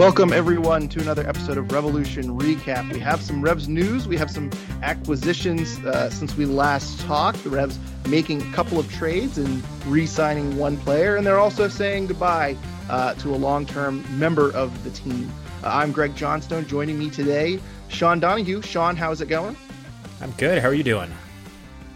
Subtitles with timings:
[0.00, 2.90] Welcome, everyone, to another episode of Revolution Recap.
[2.90, 4.08] We have some Revs news.
[4.08, 4.50] We have some
[4.82, 7.44] acquisitions uh, since we last talked.
[7.44, 7.78] The Revs
[8.08, 12.56] making a couple of trades and re signing one player, and they're also saying goodbye
[12.88, 15.30] uh, to a long term member of the team.
[15.62, 16.66] Uh, I'm Greg Johnstone.
[16.66, 18.62] Joining me today, Sean Donahue.
[18.62, 19.54] Sean, how's it going?
[20.22, 20.62] I'm good.
[20.62, 21.10] How are you doing?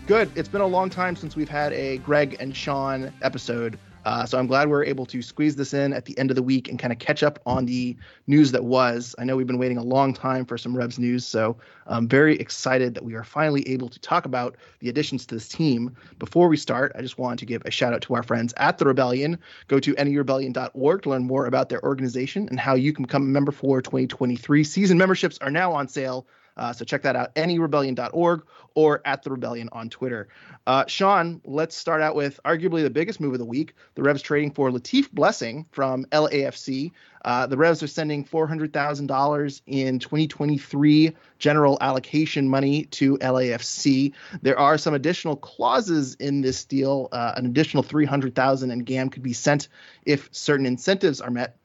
[0.07, 0.31] Good.
[0.35, 3.79] It's been a long time since we've had a Greg and Sean episode.
[4.05, 6.43] Uh, so I'm glad we're able to squeeze this in at the end of the
[6.43, 7.97] week and kind of catch up on the
[8.27, 9.15] news that was.
[9.19, 12.37] I know we've been waiting a long time for some Revs news, so I'm very
[12.39, 15.97] excited that we are finally able to talk about the additions to this team.
[16.19, 18.79] Before we start, I just want to give a shout out to our friends at
[18.79, 19.39] the Rebellion.
[19.69, 23.27] Go to nerebellion.org to learn more about their organization and how you can become a
[23.27, 24.65] member for 2023.
[24.65, 26.27] Season memberships are now on sale.
[26.57, 30.29] Uh, so check that out, nerebellion.org or at the rebellion on Twitter.
[30.67, 33.75] Uh, Sean, let's start out with arguably the biggest move of the week.
[33.95, 36.93] The Revs trading for Latif Blessing from LAFC.
[37.25, 44.13] Uh, the Revs are sending $400,000 in 2023 general allocation money to LAFC.
[44.43, 47.09] There are some additional clauses in this deal.
[47.13, 49.69] Uh, an additional 300,000 in GAM could be sent
[50.05, 51.57] if certain incentives are met.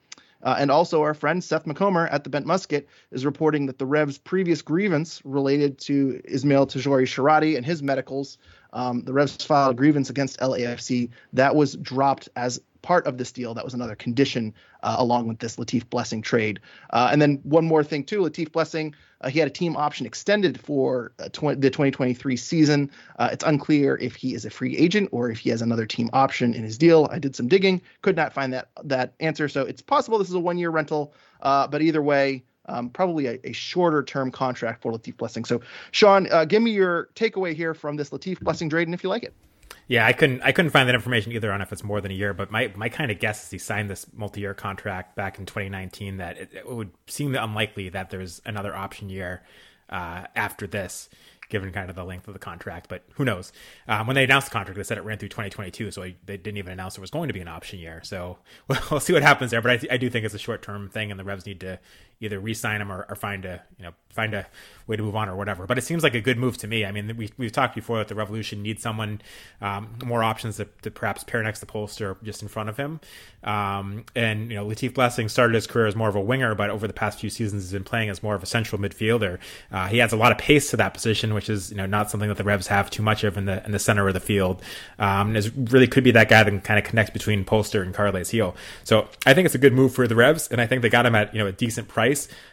[0.42, 3.86] Uh, and also, our friend Seth Macomber at the Bent Musket is reporting that the
[3.86, 8.38] Revs' previous grievance related to Ismael Tajouri Shradi and his medicals,
[8.72, 13.32] um, the Revs filed a grievance against LAFC that was dropped as part of this
[13.32, 13.54] deal.
[13.54, 16.60] That was another condition uh, along with this Latif Blessing trade.
[16.90, 20.06] Uh, and then one more thing too, Latif Blessing, uh, he had a team option
[20.06, 22.92] extended for uh, tw- the 2023 season.
[23.18, 26.10] Uh, it's unclear if he is a free agent or if he has another team
[26.14, 27.08] option in his deal.
[27.12, 29.50] I did some digging, could not find that that answer.
[29.50, 32.44] So it's possible this is a one year rental, uh, but either way.
[32.66, 35.44] Um, probably a, a, shorter term contract for Latif Blessing.
[35.44, 39.10] So, Sean, give me your takeaway here from this Latif Blessing trade, and if you
[39.10, 39.34] like it.
[39.90, 42.14] Yeah, I couldn't I couldn't find that information either on if it's more than a
[42.14, 45.40] year, but my, my kind of guess is he signed this multi year contract back
[45.40, 49.42] in 2019 that it, it, would seem unlikely that there's another option year
[49.90, 51.10] uh, after this
[51.50, 52.88] given kind of the length of the contract.
[52.88, 53.52] But who knows?
[53.88, 56.58] Um, when they announced the contract, they said it ran through 2022, so they didn't
[56.58, 58.02] even announce there was going to be an option year.
[58.04, 59.62] So we'll, we'll see what happens there.
[59.64, 61.80] But I, I, do think it's a short term thing, and the Revs need to
[62.22, 64.46] either re-sign him or, or, find a you know find a
[64.88, 65.66] way to move on or whatever.
[65.66, 66.84] But it seems like a good move to me.
[66.84, 69.22] I mean, we we've talked before that the Revolution needs someone
[69.62, 73.00] um, more options to, to, perhaps pair next to Polster just in front of him.
[73.44, 76.70] Um, and you know, Latif Blessing started his career as more of a winger, but
[76.70, 79.40] over the past few seasons he's been playing as more of a central midfielder.
[79.72, 82.10] Uh, he adds a lot of pace to that position, which is you know not
[82.12, 84.20] something that the Revs have too much of in the in the center of the
[84.20, 84.62] field.
[84.98, 87.94] Um, is really could be that guy that can kind of connect between Polster and
[87.94, 88.56] Carles Gil.
[88.84, 91.06] So I think it's a good move for the Revs, and I think they got
[91.06, 92.09] him at you know a decent price.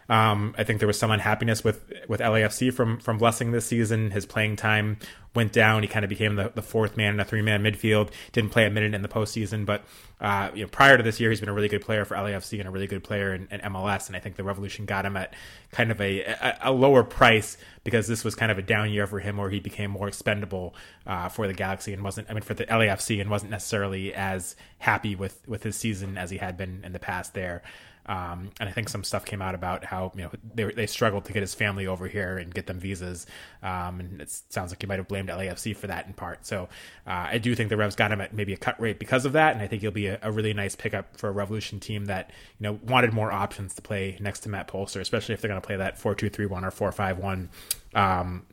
[0.08, 4.10] Um, I think there was some unhappiness with with LAFC from from Blessing this season.
[4.10, 4.98] His playing time
[5.36, 5.82] went down.
[5.82, 8.10] He kind of became the, the fourth man in a three man midfield.
[8.32, 9.84] Didn't play a minute in the postseason, but
[10.20, 12.58] uh, you know, prior to this year, he's been a really good player for LAFC
[12.58, 14.06] and a really good player in, in MLS.
[14.06, 15.34] And I think the Revolution got him at
[15.70, 19.06] kind of a, a, a, lower price because this was kind of a down year
[19.06, 20.74] for him, where he became more expendable
[21.06, 24.56] uh, for the Galaxy and wasn't, I mean, for the LAFC and wasn't necessarily as
[24.78, 27.62] happy with with his season as he had been in the past there.
[28.06, 31.24] Um, and I think some stuff came out about how you know they, they struggled
[31.26, 33.26] to get his family over here and get them visas.
[33.62, 36.46] Um, and it sounds like he might have blamed LAFC for that in part.
[36.46, 36.68] So
[37.06, 39.32] uh, I do think the Revs got him at maybe a cut rate because of
[39.32, 42.06] that, and I think he'll be a, a, really nice pickup for a Revolution team
[42.06, 45.48] that you know wanted more options to play next to Matt Polster, especially if they're
[45.48, 47.50] going to play that four two three one or four five one.
[47.94, 48.46] Um,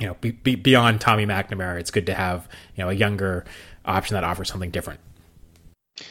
[0.00, 3.44] you know, be, be beyond Tommy McNamara, it's good to have you know a younger
[3.84, 5.00] option that offers something different.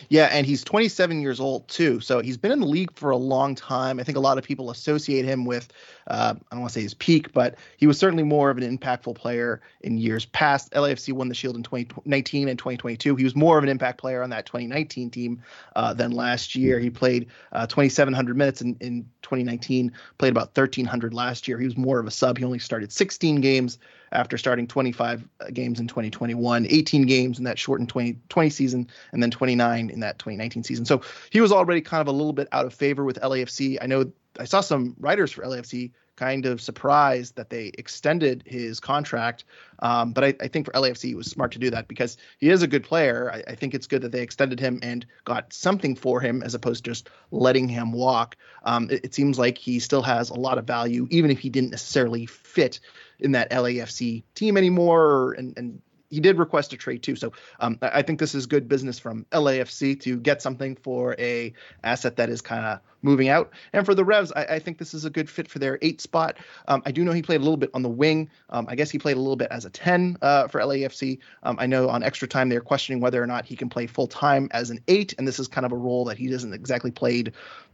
[0.10, 3.18] Yeah, and he's 27 years old too, so he's been in the league for a
[3.18, 4.00] long time.
[4.00, 5.72] I think a lot of people associate him with,
[6.08, 8.78] uh, I don't want to say his peak, but he was certainly more of an
[8.78, 10.72] impactful player in years past.
[10.72, 13.16] LAFC won the Shield in 2019 and 2022.
[13.16, 15.42] He was more of an impact player on that 2019 team
[15.76, 16.80] uh, than last year.
[16.80, 21.60] He played uh, 2,700 minutes in, in 2019, played about 1,300 last year.
[21.60, 22.38] He was more of a sub.
[22.38, 23.80] He only started 16 games
[24.12, 29.22] after starting 25 uh, games in 2021, 18 games in that shortened 2020 season, and
[29.22, 30.86] then 29 in that 2019 season.
[30.86, 33.78] So he was already kind of a little bit out of favor with LAFC.
[33.82, 38.80] I know I saw some writers for LAFC kind of surprised that they extended his
[38.80, 39.46] contract.
[39.80, 42.50] Um, but I, I, think for LAFC, it was smart to do that because he
[42.50, 43.32] is a good player.
[43.32, 46.56] I, I, think it's good that they extended him and got something for him as
[46.56, 48.36] opposed to just letting him walk.
[48.64, 51.50] Um, it, it, seems like he still has a lot of value, even if he
[51.50, 52.80] didn't necessarily fit
[53.20, 55.34] in that LAFC team anymore.
[55.34, 57.16] And, and he did request a trade too.
[57.16, 61.54] So um, I think this is good business from LAFC to get something for a
[61.84, 63.52] asset that is kind of moving out.
[63.74, 66.02] And for the Revs, I, I, think this is a good fit for their eight
[66.02, 66.38] spot.
[66.68, 68.30] Um, I do know he played a little bit on the wing.
[68.50, 71.20] Um, I guess he played a little bit as a 10 uh, for LAFC.
[71.44, 74.08] Um, I know on extra time they're questioning whether or not he can play full
[74.08, 76.92] time as an eight, and this is kind of a role that he doesn't exactly
[76.92, 77.34] played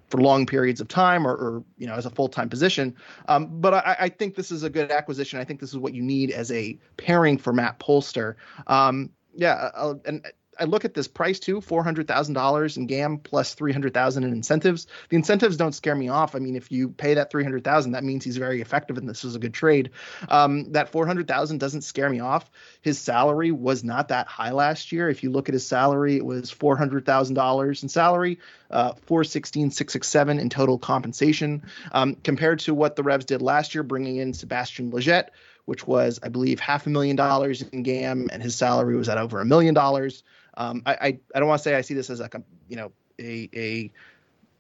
[0.10, 2.96] for long periods of time or, or you know as a full-time position.
[3.28, 5.40] Um, but I, I, think this is a good acquisition.
[5.40, 8.36] I think this is what you need as a pairing for matt polster.
[8.68, 9.72] Um, yeah
[10.06, 10.26] and
[10.60, 13.94] I look at this price too, four hundred thousand dollars in GAM plus three hundred
[13.94, 14.88] thousand in incentives.
[15.10, 16.36] The incentives don't scare me off.
[16.36, 19.08] I mean, if you pay that three hundred thousand, that means he's very effective, and
[19.08, 19.92] this is a good trade.
[20.30, 22.50] Um, that four hundred thousand doesn't scare me off.
[22.82, 25.10] His salary was not that high last year.
[25.10, 28.40] If you look at his salary, it was four hundred thousand dollars in salary,
[28.72, 33.26] uh, four sixteen six six seven in total compensation, um, compared to what the Revs
[33.26, 35.30] did last year, bringing in Sebastian Lletget
[35.66, 39.18] which was, I believe, half a million dollars in GAM, and his salary was at
[39.18, 40.24] over a million dollars.
[40.56, 42.76] Um, I, I, I don't want to say I see this as like a you
[42.76, 43.92] know a a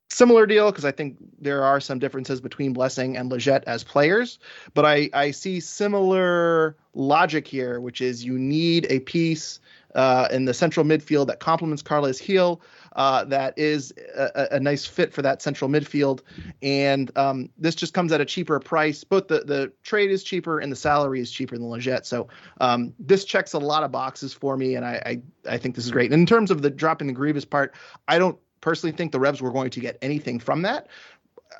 [0.09, 4.39] similar deal because I think there are some differences between Blessing and Lletget as players,
[4.73, 9.59] but I I see similar logic here, which is you need a piece
[9.95, 12.61] uh, in the central midfield that complements Carles Gil,
[12.95, 16.21] uh, that is a, a, nice fit for that central midfield.
[16.61, 19.03] And um, this just comes at a cheaper price.
[19.03, 22.05] Both the, the trade is cheaper and the salary is cheaper than Lletget.
[22.05, 22.27] So
[22.61, 25.01] um, this checks a lot of boxes for me, and I,
[25.45, 26.11] I, I think this is great.
[26.11, 27.75] And in terms of the dropping the Grievous part,
[28.07, 30.87] I don't personally think the Revs were going to get anything from that.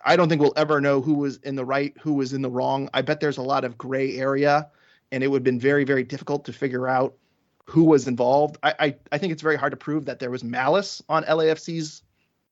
[0.05, 2.49] I don't think we'll ever know who was in the right, who was in the
[2.49, 2.89] wrong.
[2.93, 4.69] I bet there's a lot of gray area,
[5.11, 7.15] and it would have been very, very difficult to figure out
[7.65, 8.57] who was involved.
[8.63, 12.03] I, I, I think it's very hard to prove that there was malice on LAFC's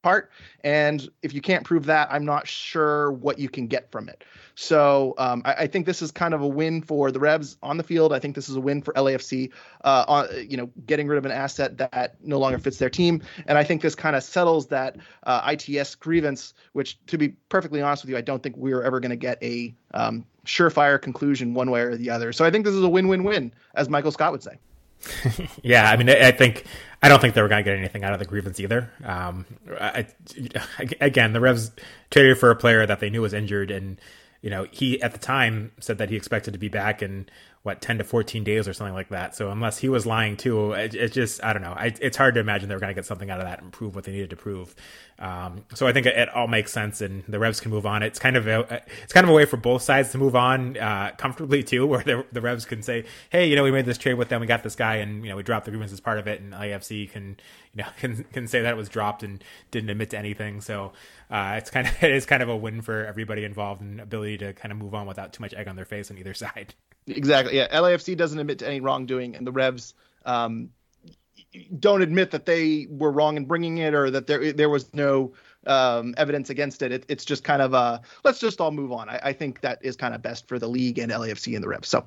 [0.02, 0.32] part.
[0.64, 4.24] And if you can't prove that, I'm not sure what you can get from it.
[4.56, 7.78] So um, I, I, think this is kind of a win for the Revs on
[7.78, 8.12] the field.
[8.14, 9.52] I think this is a win for LAFC,
[9.84, 13.22] uh, on, you know, getting rid of an asset that no longer fits their team.
[13.48, 17.82] And I think this kind of settles that uh, ITS grievance, which, to be perfectly
[17.82, 21.02] honest with you, I don't think we are ever going to get a um, surefire
[21.02, 22.34] conclusion one way or the other.
[22.34, 24.58] So I think this is a win-win-win, as Michael Scott would say.
[25.64, 26.66] yeah, I mean, I think
[27.02, 28.92] I don't think they were going to get anything out of the grievance either.
[29.04, 29.46] Um,
[29.80, 30.08] I,
[31.00, 31.72] again, the Revs
[32.10, 34.00] traded for a player that they knew was injured, and
[34.42, 37.28] you know, he at the time said that he expected to be back in
[37.64, 39.36] what 10 to 14 days or something like that.
[39.36, 41.74] So unless he was lying too, it, it just I don't know.
[41.74, 43.72] I, it's hard to imagine they were going to get something out of that and
[43.72, 44.74] prove what they needed to prove.
[45.20, 48.02] Um, so I think it, it, all makes sense, and the Revs can move on.
[48.02, 50.76] It's kind of a, it's kind of a way for both sides to move on
[50.78, 54.00] uh, comfortably too, where the, the Revs can say, "Hey, you know, we made this
[54.00, 56.00] trade with them, we got this guy, and you know, we dropped the grievance as
[56.00, 57.38] part of it," and IFC can
[57.74, 60.60] you know can can say that it was dropped and didn't admit to anything.
[60.60, 60.94] So
[61.30, 64.40] uh, it's kind of it is kind of a win for everybody involved and ability
[64.40, 66.74] to kind of move on without too much egg on their face on either side.
[67.08, 67.56] Exactly.
[67.56, 67.68] Yeah.
[67.76, 69.94] LAFC doesn't admit to any wrongdoing, and the Revs
[70.26, 70.70] um,
[71.78, 75.34] don't admit that they were wrong in bringing it or that there there was no
[75.66, 76.92] um, evidence against it.
[76.92, 77.06] it.
[77.08, 79.10] It's just kind of a let's just all move on.
[79.10, 81.68] I, I, think that is kind of best for the league and LAFC and the
[81.68, 81.90] Revs.
[81.90, 82.06] So.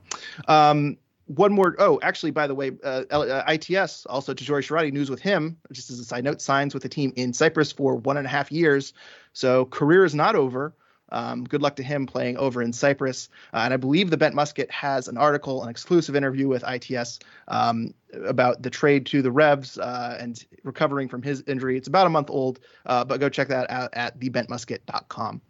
[0.48, 1.74] Um, one more.
[1.78, 5.56] Oh, actually, by the way, uh, uh, ITS also Tajouri Shradi news with him.
[5.72, 8.28] Just as a side note, signs with the team in Cyprus for one and a
[8.28, 8.92] half years.
[9.32, 10.74] So career is not over.
[11.10, 13.28] Um, good luck to him playing over in Cyprus.
[13.52, 17.20] Uh, and I believe the Bent Musket has an article, an exclusive interview with ITS
[17.48, 17.94] um,
[18.26, 21.76] about the trade to the Revs uh, and recovering from his injury.
[21.76, 25.40] It's about a month old, uh, but go check that out at thebentmusket.com.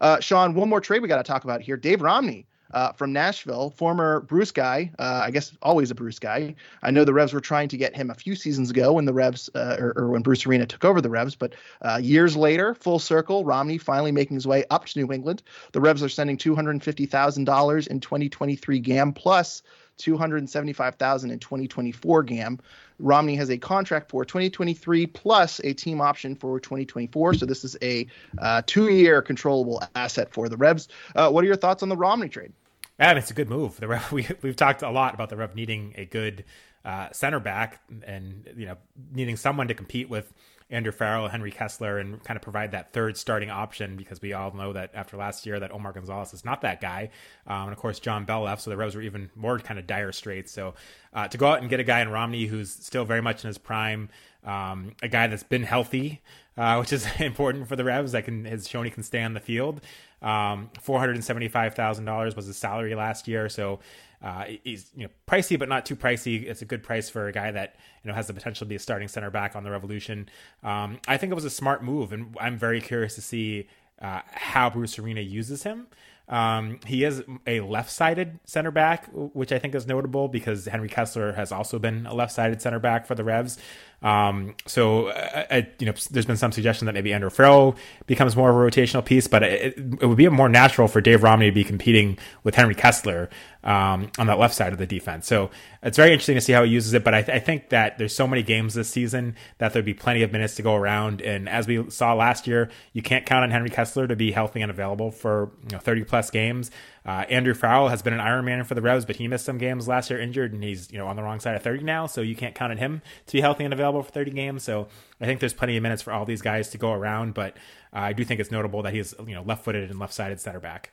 [0.00, 1.76] Uh, Sean, one more trade we got to talk about here.
[1.76, 6.54] Dave Romney uh, from Nashville, former Bruce guy, uh, I guess always a Bruce guy.
[6.82, 9.12] I know the Revs were trying to get him a few seasons ago when the
[9.12, 12.74] Revs, uh, or, or, when Bruce Arena took over the Revs, but uh, years later,
[12.74, 15.42] full circle, Romney finally making his way up to New England.
[15.72, 19.22] The Revs are sending $250,000 in 2023 GAM plus.
[19.22, 19.62] plus
[19.98, 22.58] 275,000 in 2024 GAM.
[22.98, 27.34] Romney has a contract for 2023 plus a team option for 2024.
[27.34, 28.06] So this is a
[28.38, 30.88] uh, two-year controllable asset for the Revs.
[31.14, 32.52] Uh, what are your thoughts on the Romney trade?
[32.98, 33.78] Yeah, it's a good move.
[33.78, 36.44] The Rev, we we've talked a lot about the Rev needing a good
[36.84, 38.76] uh, center back and you know
[39.12, 40.32] needing someone to compete with
[40.70, 44.52] Andrew Farrell, Henry Kessler, and kind of provide that third starting option because we all
[44.52, 47.10] know that after last year that Omar Gonzalez is not that guy,
[47.46, 49.86] um, and of course John Bell left, so the Revs were even more kind of
[49.86, 50.50] dire straits.
[50.50, 50.74] So
[51.12, 53.48] uh, to go out and get a guy in Romney who's still very much in
[53.48, 54.08] his prime,
[54.44, 56.22] um, a guy that's been healthy,
[56.56, 59.34] uh, which is important for the Revs that can has shown he can stay on
[59.34, 59.80] the field.
[60.20, 63.80] Um, Four hundred and seventy five thousand dollars was his salary last year, so
[64.22, 66.44] uh, he's you know pricey but not too pricey.
[66.44, 68.76] It's a good price for a guy that you know has the potential to be
[68.76, 70.28] a starting center back on the Revolution.
[70.62, 73.68] Um, I think it was a smart move, and I'm very curious to see
[74.00, 75.86] uh, how Bruce Arena uses him.
[76.28, 81.32] Um, he is a left-sided center back, which I think is notable because Henry Kessler
[81.32, 83.58] has also been a left-sided center back for the Revs.
[84.02, 88.36] Um, so, uh, uh, you know, there's been some suggestion that maybe Andrew Farrell becomes
[88.36, 91.46] more of a rotational piece, but it, it would be more natural for Dave Romney
[91.46, 93.30] to be competing with Henry Kessler
[93.64, 95.26] um, on that left side of the defense.
[95.26, 95.50] So
[95.82, 97.04] it's very interesting to see how he uses it.
[97.04, 99.94] But I, th- I, think that there's so many games this season that there'd be
[99.94, 101.22] plenty of minutes to go around.
[101.22, 104.62] And as we saw last year, you can't count on Henry Kessler to be healthy
[104.62, 106.70] and available for you know, 30 plus games.
[107.04, 109.58] Uh, Andrew Farrell has been an Iron Man for the Revs, but he missed some
[109.58, 112.06] games last year injured, and he's you know on the wrong side of 30 now,
[112.06, 114.62] so you can't count on him to be healthy and available for 30 games.
[114.62, 114.88] So
[115.20, 117.56] I think there's plenty of minutes for all these guys to go around, but
[117.92, 120.92] uh, I do think it's notable that he's you know left-footed and left-sided center back.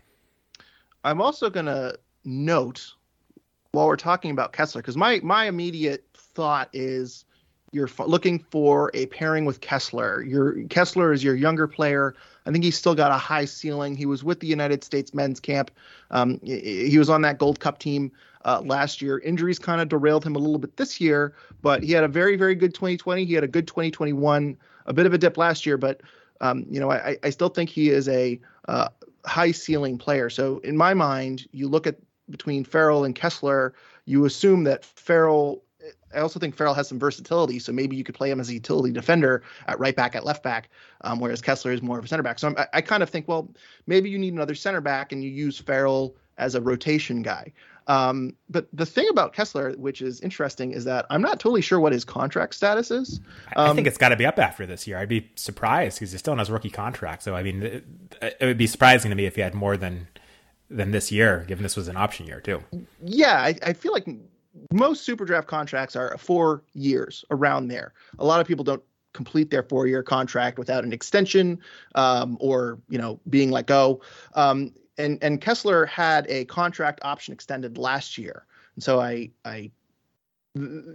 [1.03, 1.93] I'm also gonna
[2.25, 2.93] note
[3.71, 7.25] while we're talking about Kessler, because my my immediate thought is
[7.71, 10.23] you're looking for a pairing with Kessler.
[10.23, 12.15] Your Kessler is your younger player.
[12.49, 13.95] I think he's still got a high ceiling.
[13.95, 15.69] He was with the United States men's camp.
[16.09, 18.11] Um, he was on that Gold Cup team
[18.43, 19.19] uh, last year.
[19.19, 22.35] Injuries kind of derailed him a little bit this year, but he had a very,
[22.37, 23.23] very good 2020.
[23.23, 26.01] He had a good 2021, a bit of a dip last year, but
[26.41, 28.89] um, you know, I, I still think he is a uh,
[29.27, 30.31] high ceiling player.
[30.31, 31.97] So in my mind, you look at
[32.31, 33.75] between Farrell and Kessler,
[34.05, 35.61] you assume that Farrell
[36.13, 38.53] I also think Farrell has some versatility, so maybe you could play him as a
[38.53, 40.69] utility defender at right back, at left back,
[41.01, 42.39] um, whereas Kessler is more of a center back.
[42.39, 43.49] So I, I, kind of think, well,
[43.87, 47.53] maybe you need another center back, and you use Farrell as a rotation guy.
[47.87, 51.79] Um, but the thing about Kessler, which is interesting, is that I'm not totally sure
[51.79, 53.19] what his contract status is.
[53.55, 54.99] Um, I think it's got to be up after this year.
[54.99, 57.23] I'd be surprised because he's still on his rookie contract.
[57.23, 57.85] So I mean, it,
[58.21, 60.07] it would be surprising to me if he had more than
[60.69, 62.63] than this year, given this was an option year too.
[63.03, 64.07] Yeah, I, I feel like
[64.71, 67.93] most super draft contracts are four years around there.
[68.19, 68.83] A lot of people don't
[69.13, 71.59] complete their four year contract without an extension
[71.95, 74.01] um, or you know being let go.
[74.35, 78.45] Um, and and Kessler had a contract option extended last year,
[78.75, 79.71] and so I I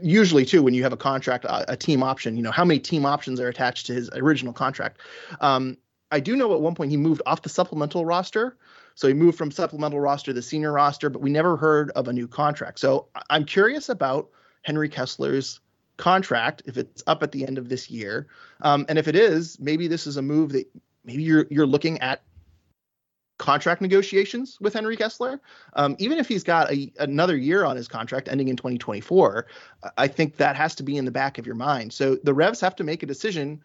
[0.02, 2.78] usually too when you have a contract a, a team option, you know how many
[2.78, 5.00] team options are attached to his original contract.
[5.40, 5.76] Um,
[6.10, 8.56] I do know at one point he moved off the supplemental roster
[8.94, 12.12] so he moved from supplemental roster to senior roster, but we never heard of a
[12.12, 12.78] new contract.
[12.78, 14.28] So I'm curious about
[14.62, 15.60] Henry Kessler's
[15.96, 18.26] contract if it's up at the end of this year,
[18.62, 20.66] um, and if it is, maybe this is a move that
[21.04, 22.22] maybe you're you're looking at
[23.38, 25.40] contract negotiations with Henry Kessler.
[25.74, 29.46] Um, even if he's got a, another year on his contract ending in 2024,
[29.96, 31.92] I think that has to be in the back of your mind.
[31.92, 33.62] So the Revs have to make a decision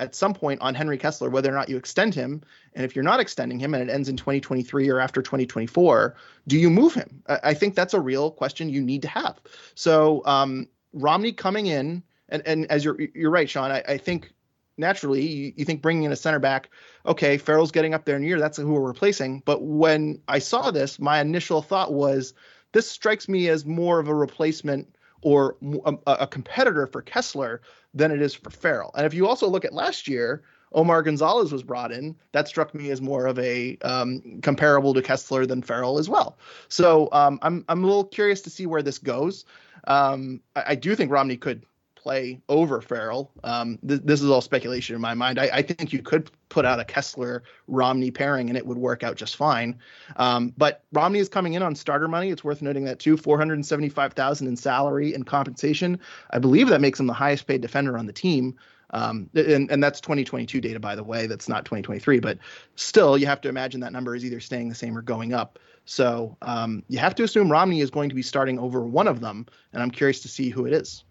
[0.00, 2.42] at some point on Henry Kessler whether or not you extend him.
[2.74, 6.16] And if you're not extending him and it ends in 2023 or after 2024,
[6.48, 7.22] do you move him?
[7.28, 9.38] I, think that's a real question you need to have.
[9.74, 13.70] So um, Romney coming in, and, and as you're you're right, Sean.
[13.70, 14.32] I, I think
[14.78, 16.70] naturally you, you, think bringing in a center back,
[17.04, 18.38] okay, Farrell's getting up there in year.
[18.38, 19.42] That's who we're replacing.
[19.44, 22.34] But when I saw this, my initial thought was
[22.72, 27.60] this strikes me as more of a replacement or a, a competitor for Kessler
[27.94, 28.90] than it is for Farrell.
[28.94, 30.42] And if you also look at last year,
[30.72, 32.14] Omar Gonzalez was brought in.
[32.32, 36.38] That struck me as more of a um, comparable to Kessler than Farrell as well.
[36.68, 39.44] So um, I'm I'm a little curious to see where this goes.
[39.84, 41.64] Um, I, I, do think Romney could
[42.00, 43.30] play over Farrell.
[43.44, 45.38] Um, th- this is all speculation in my mind.
[45.38, 49.02] I, I, think you could put out a Kessler Romney pairing and it would work
[49.02, 49.78] out just fine.
[50.16, 52.30] Um, but Romney is coming in on starter money.
[52.30, 56.00] It's worth noting that too, four hundred seventy-five thousand in salary and compensation.
[56.30, 58.56] I believe that makes him the highest paid defender on the team.
[58.92, 61.28] Um, and, and that's 2022 data, by the way.
[61.28, 62.38] That's not 2023, but
[62.74, 65.60] still, you have to imagine that number is either staying the same or going up.
[65.84, 69.20] So um, you have to assume Romney is going to be starting over one of
[69.20, 71.04] them, and I'm curious to see who it is.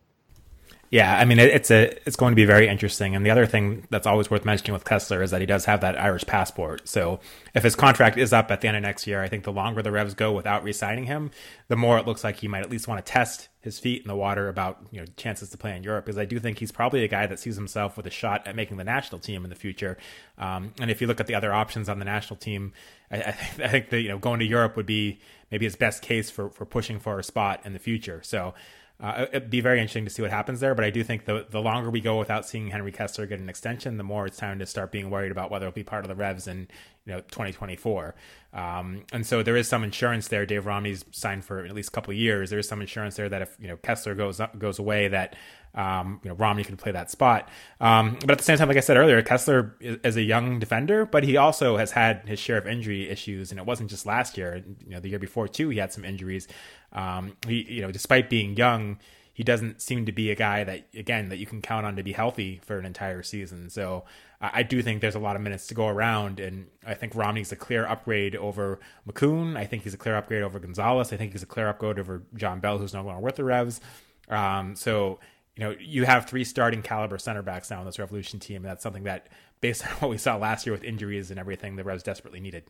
[0.91, 3.15] Yeah, I mean it's a it's going to be very interesting.
[3.15, 5.81] And the other thing that's always worth mentioning with Kessler is that he does have
[5.81, 6.87] that Irish passport.
[6.89, 7.19] So
[7.53, 9.83] if his contract is up at the end of next year, I think the longer
[9.83, 11.29] the Revs go without re-signing him,
[11.67, 14.07] the more it looks like he might at least want to test his feet in
[14.07, 16.05] the water about you know chances to play in Europe.
[16.05, 18.55] Because I do think he's probably a guy that sees himself with a shot at
[18.55, 19.95] making the national team in the future.
[20.39, 22.73] Um, and if you look at the other options on the national team,
[23.11, 23.27] I, I,
[23.63, 25.19] I think that you know going to Europe would be
[25.51, 28.21] maybe his best case for for pushing for a spot in the future.
[28.23, 28.55] So.
[29.01, 30.75] Uh, it'd be very interesting to see what happens there.
[30.75, 33.47] But I do think the the longer we go without seeing Henry Kessler get an
[33.47, 36.09] extension, the more it's time to start being worried about whether he'll be part of
[36.09, 36.67] the Revs in
[37.05, 38.13] you know 2024.
[38.51, 40.45] Um, and so there is some insurance there.
[40.45, 42.49] Dave Romney's signed for at least a couple of years.
[42.49, 45.35] There is some insurance there that if you know Kessler goes goes away, that
[45.75, 47.47] um, you know Romney can play that spot.
[47.79, 51.05] Um, but at the same time, like I said earlier, Kessler is a young defender,
[51.05, 54.37] but he also has had his share of injury issues, and it wasn't just last
[54.37, 54.63] year.
[54.83, 56.47] You know, the year before too, he had some injuries.
[56.93, 58.99] Um, he, you know, despite being young,
[59.33, 62.03] he doesn't seem to be a guy that again that you can count on to
[62.03, 63.69] be healthy for an entire season.
[63.69, 64.03] So
[64.41, 67.51] I, do think there's a lot of minutes to go around, and I think Romney's
[67.51, 69.57] a clear upgrade over Makoun.
[69.57, 71.11] I think he's a clear upgrade over Gonzalez.
[71.11, 73.81] I think he's a clear upgrade over John Bell, who's no longer with the Revs.
[74.29, 75.19] Um, so
[75.59, 78.57] you know, you have three starting caliber center backs now on this Revolution team.
[78.57, 79.27] And that's something that,
[79.59, 82.63] based on what we saw last year with injuries and everything, the Revs desperately needed.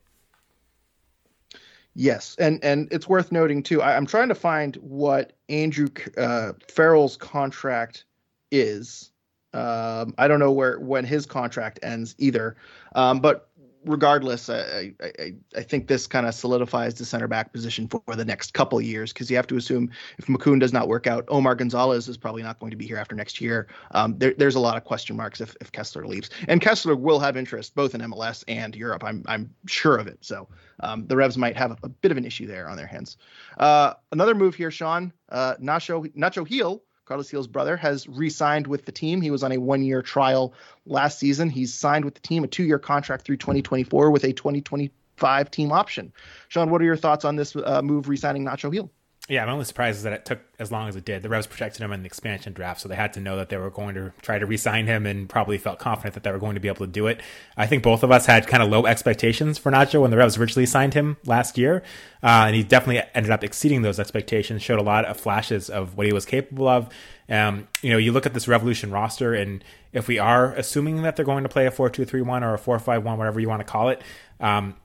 [1.95, 3.81] Yes, and and it's worth noting too.
[3.81, 8.05] I, am trying to find what Andrew uh, Farrell's contract
[8.51, 9.11] is.
[9.53, 12.55] Um, I don't know where when his contract ends either.
[12.95, 13.48] Um, but
[13.85, 18.25] regardless, I, I, I think this kind of solidifies the center back position for the
[18.25, 21.55] next couple years because you have to assume if Makoun does not work out, Omar
[21.55, 23.67] Gonzalez is probably not going to be here after next year.
[23.91, 27.19] Um, there, there's a lot of question marks if, if Kessler leaves, and Kessler will
[27.19, 29.03] have interest both in MLS and Europe.
[29.03, 30.17] I'm I'm sure of it.
[30.21, 30.47] So
[30.81, 33.17] um, the Revs might have a, a, bit of an issue there on their hands.
[33.57, 38.85] Uh, another move here, Sean uh, Nacho Nacho Gil Carles Gil's brother, has re-signed with
[38.85, 39.19] the team.
[39.19, 40.53] He was on a one-year trial
[40.85, 41.49] last season.
[41.49, 46.13] He's signed with the team a two-year contract through 2024 with a 2025 team option.
[46.49, 48.91] Sean, what are your thoughts on this uh, move re-signing Nacho Gil?
[49.29, 51.21] Yeah, my only surprise is that it took as long as it did.
[51.21, 53.57] The Revs protected him in the expansion draft, so they had to know that they
[53.57, 56.55] were going to try to re-sign him, and probably felt confident that they were going
[56.55, 57.21] to be able to do it.
[57.55, 60.35] I think both of us had kind of low expectations for Nacho when the Revs
[60.37, 61.83] originally signed him last year,
[62.23, 64.63] uh, and he definitely ended up exceeding those expectations.
[64.63, 66.89] Showed a lot of flashes of what he was capable of.
[67.29, 71.15] Um, you know, you look at this Revolution roster, and if we are assuming that
[71.15, 74.01] they're going to play a four-two-three-one or a four-five-one, whatever you want to call it.
[74.39, 74.75] Um,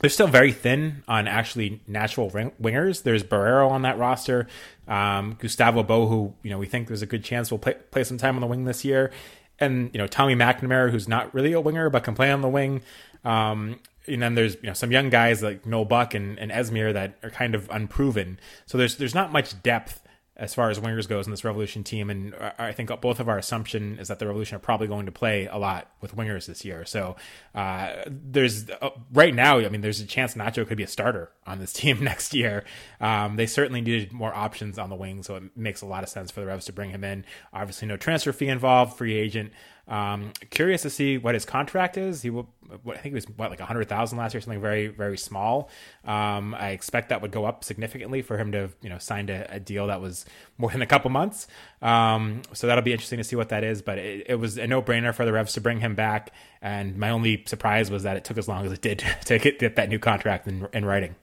[0.00, 3.02] they're still very thin on actually natural wingers.
[3.02, 4.48] There's Borrero on that roster,
[4.88, 8.04] um, Gustavo Bou, who you know we think there's a good chance will play, play
[8.04, 9.12] some time on the wing this year,
[9.60, 12.48] and you know Tommy McNamara, who's not really a winger but can play on the
[12.48, 12.82] wing.
[13.24, 16.92] Um, and then there's you know some young guys like Noel Buck and, and Esmir
[16.92, 18.38] that are kind of unproven.
[18.66, 20.01] So there's there's not much depth
[20.42, 23.38] as far as wingers goes in this Revolution team, and I think both of our
[23.38, 26.64] assumption is that the Revolution are probably going to play a lot with wingers this
[26.64, 26.84] year.
[26.84, 27.14] So
[27.54, 31.30] uh, there's uh, right now, I mean, there's a chance Nacho could be a starter
[31.46, 32.64] on this team next year.
[33.00, 36.08] Um, they certainly needed more options on the wing, so it makes a lot of
[36.08, 37.24] sense for the Revs to bring him in.
[37.52, 39.52] Obviously, no transfer fee involved, free agent.
[39.88, 42.22] Um, curious to see what his contract is.
[42.22, 44.86] He will, I think it was what like a hundred thousand last year, something very
[44.86, 45.70] very small.
[46.04, 49.54] Um, I expect that would go up significantly for him to you know signed a,
[49.54, 50.24] a deal that was
[50.56, 51.48] more than a couple months.
[51.82, 53.82] Um, so that'll be interesting to see what that is.
[53.82, 56.32] But it, it was a no brainer for the Revs to bring him back.
[56.60, 59.58] And my only surprise was that it took as long as it did to get,
[59.58, 61.16] get that new contract in, in writing.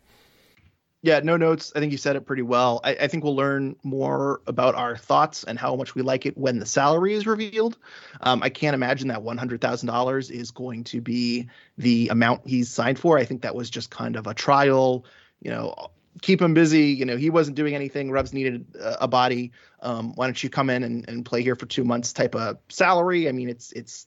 [1.01, 1.71] Yeah, no notes.
[1.73, 2.81] I think you said it pretty well.
[2.83, 6.37] I, I, think we'll learn more about our thoughts and how much we like it
[6.37, 7.77] when the salary is revealed.
[8.19, 12.41] Um, I can't imagine that one hundred thousand dollars is going to be the amount
[12.45, 13.17] he's signed for.
[13.17, 15.05] I think that was just kind of a trial.
[15.41, 16.87] You know, keep him busy.
[16.87, 18.11] You know, he wasn't doing anything.
[18.11, 19.53] Rubs needed a, a body.
[19.81, 22.11] Um, why don't you come in and, and play here for two months?
[22.11, 23.29] Type of salary.
[23.29, 24.05] I mean, it's it's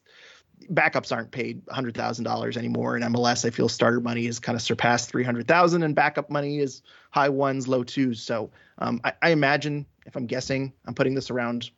[0.72, 3.44] backups aren't paid hundred thousand dollars anymore in MLS.
[3.44, 6.82] I feel starter money has kind of surpassed three hundred thousand, and backup money is
[7.10, 8.22] high ones, low twos.
[8.22, 11.70] So um, I, I, imagine, if I'm guessing, I'm putting this around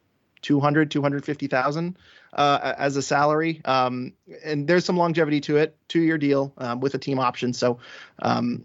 [0.43, 1.99] 200, 250,000
[2.35, 3.61] uh, as a salary.
[3.65, 4.13] Um,
[4.45, 7.53] and there's some longevity to it, two year deal um, with a team option.
[7.53, 7.79] So
[8.21, 8.63] um,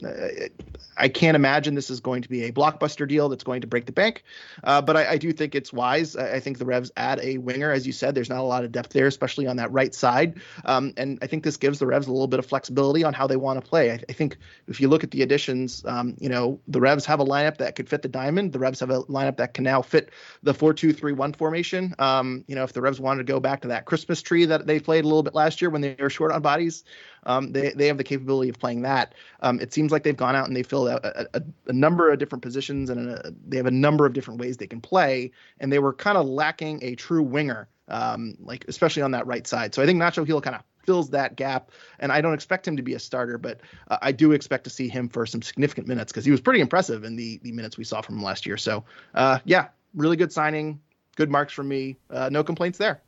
[0.97, 3.86] I can't imagine this is going to be a blockbuster deal that's going to break
[3.86, 4.23] the bank.
[4.63, 6.15] Uh, but I, I, do think it's wise.
[6.15, 8.15] I, I, think the Revs add a winger, as you said.
[8.15, 10.39] There's not a lot of depth there, especially on that right side.
[10.65, 13.27] Um, and I think this gives the Revs a little bit of flexibility on how
[13.27, 13.91] they want to play.
[13.91, 17.19] I, I, think if you look at the additions, um, you know, the Revs have
[17.19, 18.53] a lineup that could fit the diamond.
[18.53, 20.12] The Revs have a lineup that can now fit
[20.43, 21.95] the 4 2 3 1 formation.
[21.97, 24.67] Um, you know, if the Revs wanted to go back to that Christmas tree that
[24.67, 26.84] they played a little bit last year when they were short on bodies,
[27.24, 29.15] um, they they have the capability of playing that.
[29.41, 32.12] Um, it seems like they've gone out and they filled out a, a, a number
[32.12, 35.32] of different positions and a, they have a number of different ways they can play.
[35.60, 39.45] And they were kind of lacking a true winger, um, like especially on that right
[39.45, 39.76] side.
[39.76, 41.72] So I think Nacho Gil kind of fills that gap.
[42.00, 44.69] And I don't expect him to be a starter, but uh, I do expect to
[44.69, 47.78] see him for some significant minutes because he was pretty impressive in the the minutes
[47.78, 48.58] we saw from last year.
[48.58, 50.80] So uh, yeah, really good signing.
[51.15, 51.98] Good marks from me.
[52.10, 53.02] Uh, no complaints there.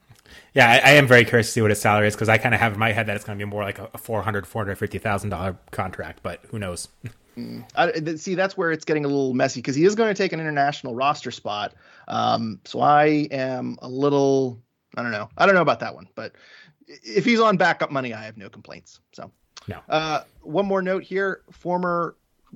[0.54, 2.54] Yeah, I, I, am very curious to see what his salary is because I kind
[2.54, 4.46] of have in my head that it's going to be more like a, four hundred,
[4.46, 6.88] four hundred fifty thousand dollar contract, but who knows?
[7.38, 7.64] Mm.
[7.76, 10.34] I, see, that's where it's getting a little messy because he is going to take
[10.34, 11.74] an international roster spot.
[12.08, 14.62] Um, so I am a little,
[14.98, 16.34] I don't know, I don't know about that one, but
[16.88, 19.00] if he's on backup money, I have no complaints.
[19.14, 19.32] So
[19.68, 19.80] no.
[19.88, 22.16] Uh, one more note here: former,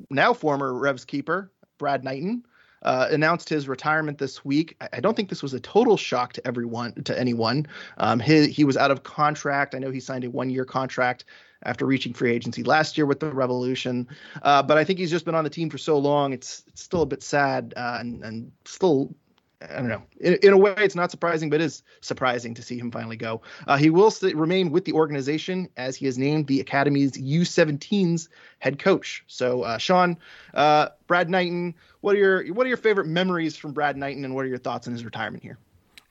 [0.09, 2.45] now former Revs keeper Brad Knighton
[2.85, 4.77] uh, announced his retirement this week.
[4.93, 7.67] I don't think this was a total shock to everyone, to anyone.
[7.97, 9.75] Um, he, he was out of contract.
[9.75, 11.25] I know he signed a one-year contract
[11.63, 14.07] after reaching free agency last year with the Revolution.
[14.43, 16.31] Uh, but I think he's just been on the team for so long.
[16.31, 19.15] It's, it's still a bit sad uh, and, and still
[19.61, 20.03] I don't know.
[20.19, 23.15] In, in, a way, it's not surprising, but it is surprising to see him finally
[23.15, 23.41] go.
[23.67, 28.29] Uh, he will st- remain with the organization as he is named the Academy's U17's
[28.59, 29.23] head coach.
[29.27, 30.17] So, uh, Sean,
[30.53, 34.35] uh, Brad Knighton, what are your what are your favorite memories from Brad Knighton, and
[34.35, 35.57] what are your thoughts on his retirement here?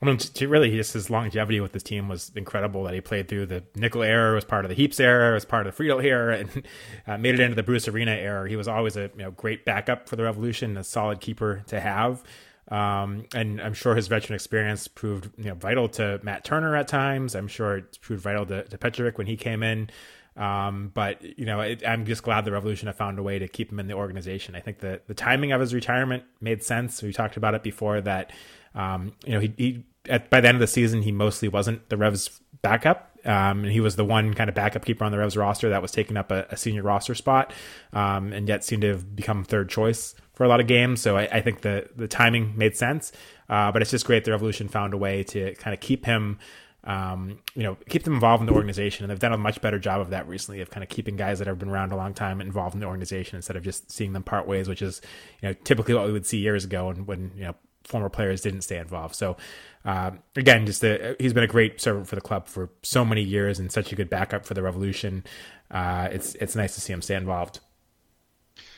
[0.04, 2.84] I mean, to really, just his longevity with this team was incredible.
[2.84, 5.66] That he played through the Nicol era, was part of the Heaps era, was part
[5.66, 6.62] of the Friedel era, and
[7.06, 8.46] uh, made it into the Bruce Arena era.
[8.48, 11.80] He was always a you know, great backup for the Revolution, a solid keeper to
[11.80, 12.22] have.
[12.68, 16.88] Um, and I'm sure his veteran experience proved you know vital to Matt Turner at
[16.88, 17.34] times.
[17.34, 19.90] I'm sure it proved vital to, to Petrovic when he came in.
[20.36, 23.46] Um, but you know, it, I'm just glad the Revolution have found a way to
[23.46, 24.54] keep him in the organization.
[24.54, 27.02] I think the the timing of his retirement made sense.
[27.02, 28.32] We talked about it before that.
[28.74, 31.88] Um, you know, he, he at, by the end of the season, he mostly wasn't
[31.88, 33.10] the Revs backup.
[33.24, 35.80] Um, and he was the one kind of backup keeper on the Revs roster that
[35.80, 37.54] was taking up a, a senior roster spot,
[37.94, 41.00] um, and yet seemed to have become third choice for a lot of games.
[41.00, 43.12] So I, I think the the timing made sense.
[43.48, 46.38] Uh, but it's just great the Revolution found a way to kind of keep him,
[46.84, 49.78] um, you know, keep them involved in the organization, and they've done a much better
[49.78, 52.14] job of that recently, of kind of keeping guys that have been around a long
[52.14, 55.02] time involved in the organization instead of just seeing them part ways, which is,
[55.42, 58.40] you know, typically what we would see years ago, and when you know former players
[58.40, 59.14] didn't stay involved.
[59.14, 59.36] So
[59.84, 63.22] uh, again, just a, he's been a great servant for the club for so many
[63.22, 65.24] years and such a good backup for the Revolution.
[65.70, 67.60] Uh, it's it's nice to see him stay involved.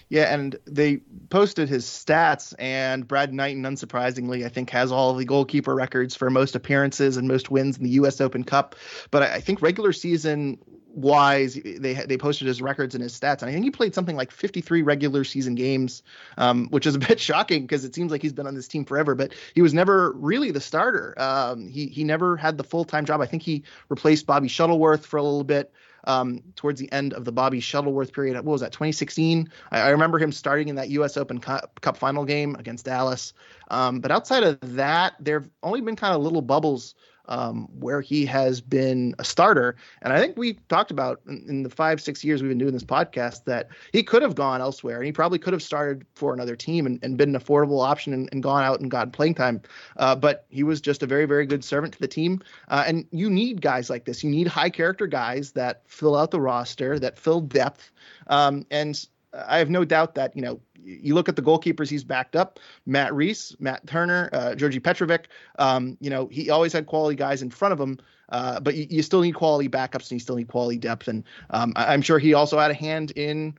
[0.09, 0.99] Yeah, and they
[1.31, 6.31] posted his stats, and Brad Knighton, unsurprisingly, I think has all the goalkeeper records for
[6.31, 8.21] most appearances and most wins in the U.S.
[8.21, 8.77] Open Cup.
[9.11, 10.59] But I think regular season
[10.97, 14.16] wise, they they posted his records and his stats, and I think he played something
[14.16, 16.05] like 53 regular season games,
[16.38, 18.85] um, which is a bit shocking because it seems like he's been on this team
[18.85, 19.16] forever.
[19.16, 21.14] But he was never really the starter.
[21.21, 23.21] Um, he he never had the full time job.
[23.21, 25.73] I think he replaced Bobby Shuttleworth for a little bit
[26.07, 28.37] um, towards the end of the Bobby Shuttleworth period.
[28.37, 29.51] What was that, 2016?
[29.71, 31.16] I, I remember him starting in that U.S.
[31.16, 33.33] Open Cup, Cup final game against Dallas.
[33.69, 36.95] Um, but outside of that, there have only been kind of little bubbles
[37.29, 39.77] um, where he has been a starter.
[40.03, 42.73] And I think we talked about in, in, the five, six years we've been doing
[42.73, 46.33] this podcast that he could have gone elsewhere and he probably could have started for
[46.33, 49.35] another team and, and been an affordable option and, and, gone out and gotten playing
[49.35, 49.61] time.
[49.97, 52.41] Uh, but he was just a very, very good servant to the team.
[52.69, 54.23] Uh, and you need guys like this.
[54.23, 57.91] You need high character guys that fill out the roster, that fill depth.
[58.29, 62.05] Um, and I have no doubt that you know you look at the goalkeepers he's
[62.05, 65.27] backed up: Matt Reis, Matt Turner, uh, Djordje Petrovic.
[65.59, 67.99] Um, you know he always had quality guys in front of him,
[68.31, 71.09] uh, but you, you, still need quality backups and you still need quality depth.
[71.09, 73.55] And um, I, am sure he also had a hand in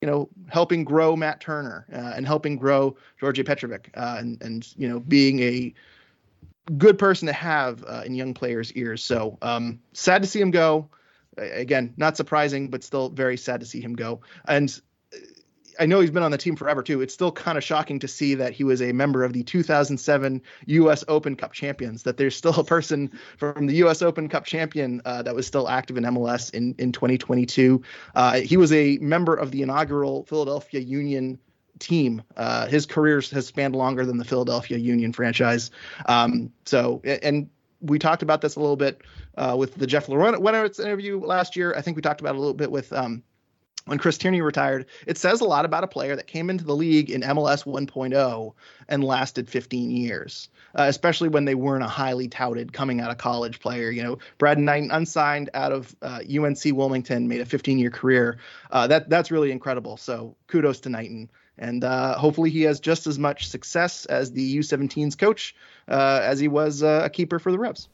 [0.00, 4.68] you know helping grow Matt Turner uh, and helping grow Djordje Petrovic uh, and and
[4.76, 5.74] you know being a
[6.78, 9.02] good person to have uh, in young players' ears.
[9.02, 10.88] So um, sad to see him go
[11.38, 14.20] again, not surprising, but still very sad to see him go.
[14.46, 14.80] And
[15.78, 17.00] I know he's been on the team forever too.
[17.00, 20.42] It's still kind of shocking to see that he was a member of the 2007
[20.66, 21.04] U.S.
[21.08, 22.02] Open Cup champions.
[22.02, 24.02] That there's still a person from the U.S.
[24.02, 27.82] Open Cup champion uh, that was still active in MLS in in 2022.
[28.14, 31.38] Uh, he was a member of the inaugural Philadelphia Union
[31.78, 32.22] team.
[32.36, 35.70] Uh, his career has spanned longer than the Philadelphia Union franchise.
[36.06, 37.48] Um, so and
[37.80, 39.02] we talked about this a little bit
[39.36, 41.74] uh, with the Jeff Larentowicz interview last year.
[41.76, 43.22] I think we talked about it a little bit with um,
[43.86, 46.74] when Chris Tierney retired, it says a lot about a player that came into the
[46.74, 48.52] league in MLS 1.0
[48.88, 53.18] and lasted 15 years, uh, especially when they weren't a highly touted coming out of
[53.18, 53.90] college player.
[53.90, 58.38] You know, Brad Knight, unsigned out of uh, UNC Wilmington, made a 15 year career.
[58.72, 59.96] Uh, that that's really incredible.
[59.96, 61.30] So kudos to Knighton.
[61.58, 65.54] And uh, hopefully he has just as much success as the U17's coach
[65.88, 67.88] uh, as he was uh, a keeper for the Revs.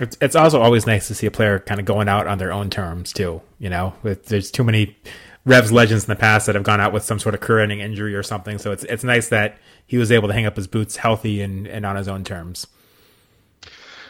[0.00, 2.52] It's it's also always nice to see a player kind of going out on their
[2.52, 3.40] own terms too.
[3.58, 4.96] You know, with, there's too many
[5.44, 8.14] Revs legends in the past that have gone out with some sort of career-ending injury
[8.14, 8.58] or something.
[8.58, 11.66] So it's it's nice that he was able to hang up his boots healthy and,
[11.66, 12.66] and on his own terms.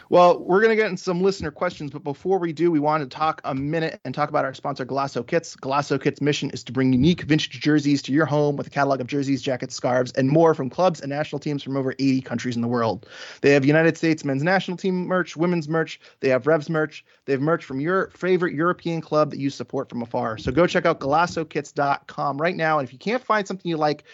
[0.08, 3.02] Well, we're going to get into some listener questions, but before we do, we want
[3.02, 5.56] to talk a minute and talk about our sponsor, Golaco Kits.
[5.56, 9.00] Golaco Kits' mission is to bring unique vintage jerseys to your home with a catalog
[9.00, 12.54] of jerseys, jackets, scarves, and more from clubs and national teams from over 80 countries
[12.54, 13.06] in the world.
[13.40, 17.32] They have United States men's national team merch, women's merch, they have Revs merch, they
[17.32, 20.38] have merch from your favorite European club that you support from afar.
[20.38, 22.78] So go check out golacokits.com right now.
[22.78, 24.04] And if you can't find something you like,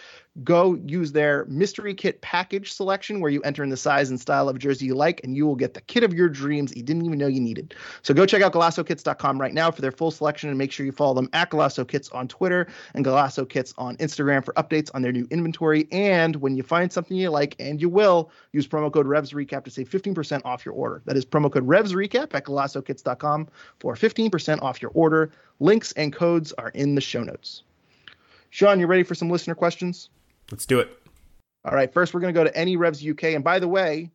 [0.44, 4.48] go use their mystery kit package selection where you enter in the size and style
[4.48, 7.04] of jersey you like and you will get the kit of your dreams you didn't
[7.04, 7.74] even know you needed.
[8.00, 10.92] So go check out golacokits.com right now for their full selection and make sure you
[10.92, 15.26] follow them at golacokits on twitter and golacokits on instagram for updates on their new
[15.30, 15.86] inventory.
[15.92, 19.64] And when you find something you like and you will use promo code revs recap
[19.64, 21.02] to save 15% off your order.
[21.04, 23.48] That is promo code revs recap at golacokits.com
[23.80, 25.30] for 15% off your order.
[25.60, 27.64] Links and codes are in the show notes.
[28.48, 30.08] Sean you ready for some listener questions
[30.50, 30.98] Let's do it.
[31.64, 33.24] All right, first we're going to go to Any Revs UK.
[33.24, 34.10] And by the way,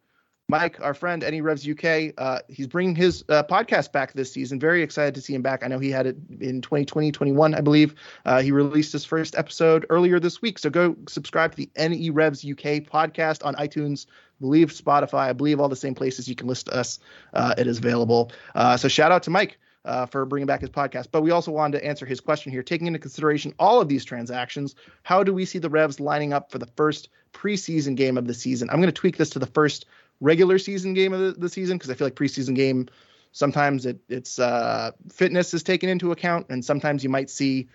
[0.50, 4.62] Mike, our friend Any Revs UK, uh, he's bringing his uh, podcast back this season.
[4.62, 5.62] Very excited to see him back.
[5.62, 7.96] I know he had it in 2020, 21, I believe.
[8.26, 10.58] Uh, he released his first episode earlier this week.
[10.58, 15.34] So go subscribe to the Any Revs UK podcast on iTunes, I believe Spotify, I
[15.34, 17.00] believe all the same places you can list us.
[17.34, 18.32] Uh, it is available.
[18.56, 19.58] Uh, so shout out to Mike.
[19.88, 21.08] Uh, for bringing back his podcast.
[21.14, 22.62] But we also wanted to answer his question here.
[22.62, 26.52] Taking into consideration all of these transactions, how do we see the Revs lining up
[26.52, 28.70] for the first preseason game of the season?
[28.70, 29.86] I'm going to tweak this to the first
[30.20, 32.90] regular season game of the, the season because I feel like preseason game
[33.32, 37.70] sometimes it, it's uh, fitness is taken into account, and sometimes you might see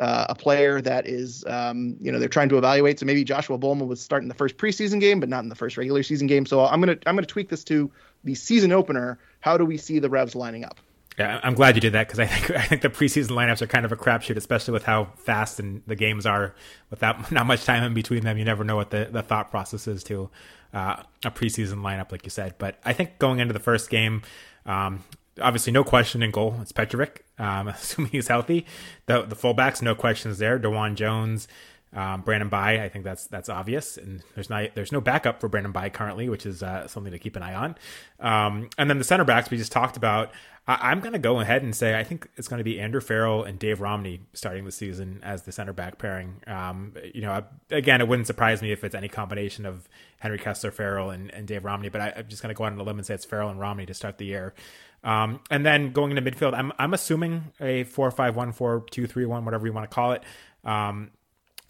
[0.00, 2.98] uh, a player that is um, you know they're trying to evaluate.
[2.98, 5.76] So maybe Joshua Bolma was starting the first preseason game, but not in the first
[5.76, 6.46] regular season game.
[6.46, 7.90] So I'm gonna I'm gonna tweak this to
[8.24, 9.18] the season opener.
[9.40, 10.80] How do we see the Revs lining up?
[11.18, 13.66] Yeah, I'm glad you did that because I think I think the preseason lineups are
[13.66, 16.54] kind of a crapshoot, especially with how fast and the games are.
[16.90, 19.86] Without not much time in between them, you never know what the, the thought process
[19.86, 20.30] is to
[20.72, 22.54] uh, a preseason lineup, like you said.
[22.58, 24.22] But I think going into the first game,
[24.66, 25.04] um,
[25.40, 26.56] obviously no question in goal.
[26.60, 28.66] It's Petrovic, um, assuming he's healthy.
[29.06, 30.58] The the fullbacks, no questions there.
[30.58, 31.48] DeJuan Jones,
[31.94, 35.48] um, Brandon Bye, I think that's that's obvious, and there's not there's no backup for
[35.48, 37.76] Brandon Bye currently, which is uh, something to keep an eye on.
[38.20, 40.32] Um, and then the center backs we just talked about.
[40.64, 43.00] I, am going to go ahead and say I think it's going to be Andrew
[43.00, 46.36] Farrell and Dave Romney starting the season as the center back pairing.
[46.46, 49.88] Um, you know, again, it wouldn't surprise me if it's any combination of
[50.20, 52.72] Henry Kessler, Farrell, and, and Dave Romney, but I, am just going to go out
[52.72, 54.54] on a limb and say it's Farrell and Romney to start the year.
[55.02, 59.08] Um, and then going into midfield, I'm I'm assuming a four five one four two
[59.08, 60.22] three one, whatever you want to call it.
[60.64, 61.10] Um,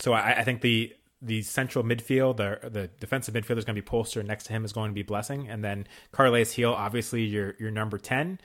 [0.02, 0.92] so I, I think the
[1.24, 4.24] the central midfield, the the defensive midfielder is going to be Polster.
[4.24, 7.70] Next to him is going to be Blessing, and then Carles Gil, obviously your your
[7.70, 8.40] number ten.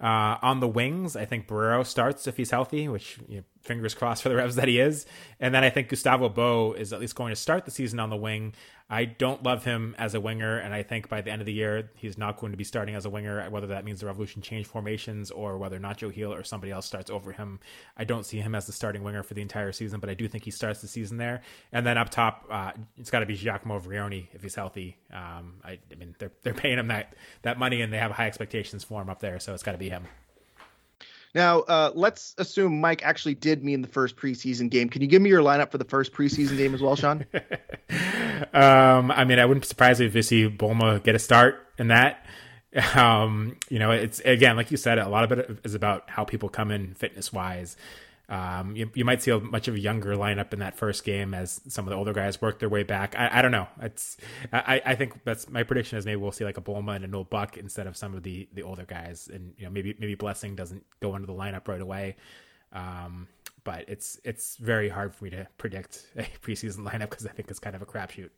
[0.00, 3.92] Uh, on the wings, I think Borrero starts if he's healthy, which you know, fingers
[3.92, 5.04] crossed for the Revs that he is.
[5.40, 8.08] And then I think Gustavo Bou is at least going to start the season on
[8.08, 8.54] the wing.
[8.92, 11.52] I don't love him as a winger, and I think by the end of the
[11.52, 14.42] year, he's not going to be starting as a winger, whether that means the Revolution
[14.42, 17.60] change formations or whether Nacho Gil or somebody else starts over him.
[17.96, 20.26] I don't see him as the starting winger for the entire season, but I do
[20.26, 21.42] think he starts the season there.
[21.70, 24.96] And then up top, uh, it's got to be Giacomo Vrioni if he's healthy.
[25.12, 28.26] Um, I, I mean, they're, they're paying him that, that money, and they have high
[28.26, 30.08] expectations for him up there, so it's got to be him.
[31.34, 34.88] Now, uh, let's assume Mike actually did mean the first preseason game.
[34.88, 37.24] Can you give me your lineup for the first preseason game as well, Sean?
[38.52, 41.88] um, I mean, I wouldn't be surprised if you see Bolma get a start in
[41.88, 42.26] that.
[42.94, 46.24] Um, you know, it's again, like you said, a lot of it is about how
[46.24, 47.76] people come in fitness wise.
[48.30, 51.34] Um, you, you might see a much of a younger lineup in that first game
[51.34, 53.16] as some of the older guys work their way back.
[53.18, 53.66] I, I don't know.
[53.82, 54.16] It's
[54.52, 57.08] I, I think that's my prediction is maybe we'll see like a Bolma and a
[57.08, 60.14] Noel Buck instead of some of the the older guys, and you know maybe maybe
[60.14, 62.16] Blessing doesn't go into the lineup right away.
[62.72, 63.26] Um,
[63.64, 67.50] but it's it's very hard for me to predict a preseason lineup because I think
[67.50, 68.30] it's kind of a crapshoot.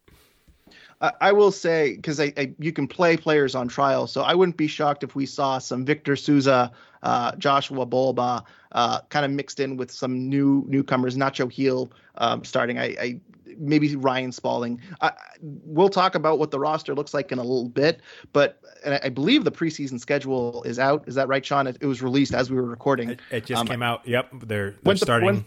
[1.21, 4.57] I will say because I, I, you can play players on trial, so I wouldn't
[4.57, 6.71] be shocked if we saw some Victor Souza,
[7.03, 12.45] uh, Joshua Bolma, uh, kind of mixed in with some new newcomers, Nacho Gil um,
[12.45, 12.79] starting.
[12.79, 13.21] I, I,
[13.59, 14.81] maybe Ryan Spaulding.
[15.01, 18.01] I, we'll talk about what the roster looks like in a little bit,
[18.33, 21.03] but I, I believe the preseason schedule is out.
[21.09, 21.67] Is that right, Sean?
[21.67, 23.11] It, it was released as we were recording.
[23.11, 24.07] It, it just um, came out.
[24.07, 25.27] Yep, they're, they're starting.
[25.27, 25.45] The, when,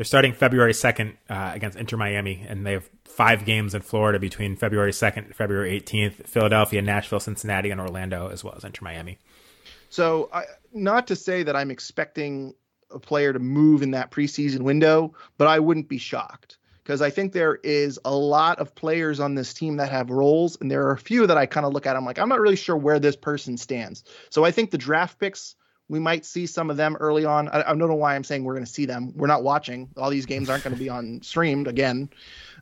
[0.00, 4.18] they're starting February second uh, against Inter Miami, and they have five games in Florida
[4.18, 8.82] between February 2nd and February 18th, Philadelphia, Nashville, Cincinnati, and Orlando, as well as Inter
[8.82, 9.18] Miami.
[9.90, 12.54] So, I, not to say that I'm expecting
[12.90, 17.10] a player to move in that preseason window, but I wouldn't be shocked because I
[17.10, 20.86] think there is a lot of players on this team that have roles, and there
[20.86, 21.94] are a few that I kind of look at.
[21.94, 24.02] I'm like, I'm not really sure where this person stands.
[24.30, 25.56] So I think the draft picks
[25.90, 27.48] we might see some of them early on.
[27.48, 29.12] I, I don't know why I'm saying we're going to see them.
[29.16, 29.88] We're not watching.
[29.96, 32.08] All these games aren't going to be on streamed again.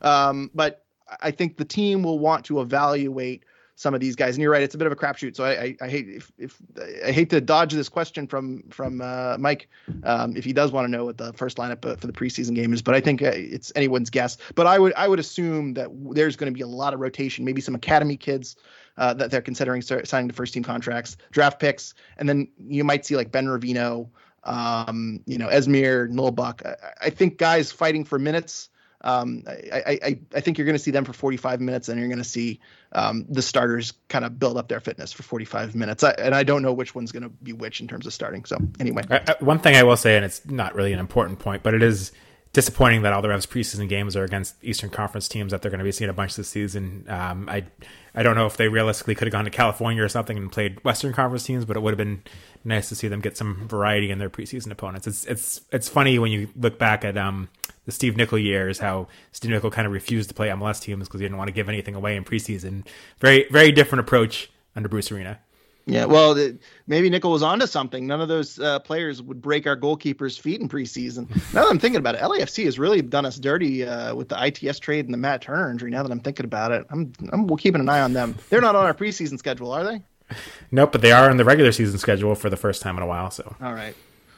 [0.01, 0.83] Um, but
[1.21, 3.43] I think the team will want to evaluate
[3.75, 4.35] some of these guys.
[4.35, 5.35] And you're right, it's a bit of a crapshoot.
[5.35, 6.57] So I, I, I hate if, if
[7.05, 9.69] I hate to dodge this question from from uh, Mike
[10.03, 12.55] um, if he does want to know what the first lineup uh, for the preseason
[12.55, 12.81] game is.
[12.81, 14.37] But I think uh, it's anyone's guess.
[14.55, 17.45] But I would I would assume that there's going to be a lot of rotation,
[17.45, 18.57] maybe some academy kids.
[18.99, 23.05] Uh, that they're considering signing the first team contracts, draft picks, and then you might
[23.05, 24.09] see like Ben Reveno,
[24.43, 26.61] um, you know, Esmir, Noel Buck.
[26.65, 26.75] I,
[27.07, 28.69] I think guys fighting for minutes
[29.01, 32.09] um, I, I, I think you're going to see them for 45 minutes, and you're
[32.09, 32.59] going to see
[32.91, 36.03] um, the starters kind of build up their fitness for 45 minutes.
[36.03, 38.43] I, and I don't know which one's going to be which in terms of starting.
[38.45, 39.03] So anyway,
[39.39, 42.11] one thing I will say, and it's not really an important point, but it is
[42.53, 45.79] disappointing that all the Revs preseason games are against Eastern Conference teams that they're going
[45.79, 47.05] to be seeing a bunch this season.
[47.07, 47.65] Um, I
[48.15, 50.83] I don't know if they realistically could have gone to California or something and played
[50.83, 52.23] Western Conference teams, but it would have been
[52.63, 55.05] nice to see them get some variety in their preseason opponents.
[55.05, 57.49] It's it's it's funny when you look back at um,
[57.85, 61.19] the Steve Nicol years, how Steve Nicol kind of refused to play MLS teams because
[61.19, 62.85] he didn't want to give anything away in preseason.
[63.19, 65.39] Very very different approach under Bruce Arena.
[65.89, 66.53] Yeah, well,
[66.87, 68.05] maybe Nicol was onto something.
[68.05, 71.29] None of those uh, players would break our goalkeeper's feet in preseason.
[71.53, 74.45] now that I'm thinking about it, LAFC has really done us dirty uh, with the
[74.45, 75.91] ITS trade and the Matt Turner injury.
[75.91, 78.35] Now that I'm thinking about it, I'm I'm keeping an eye on them.
[78.49, 80.01] They're not on our preseason schedule, are they?
[80.71, 83.07] Nope, but they are on the regular season schedule for the first time in a
[83.07, 83.31] while.
[83.31, 83.95] So all right.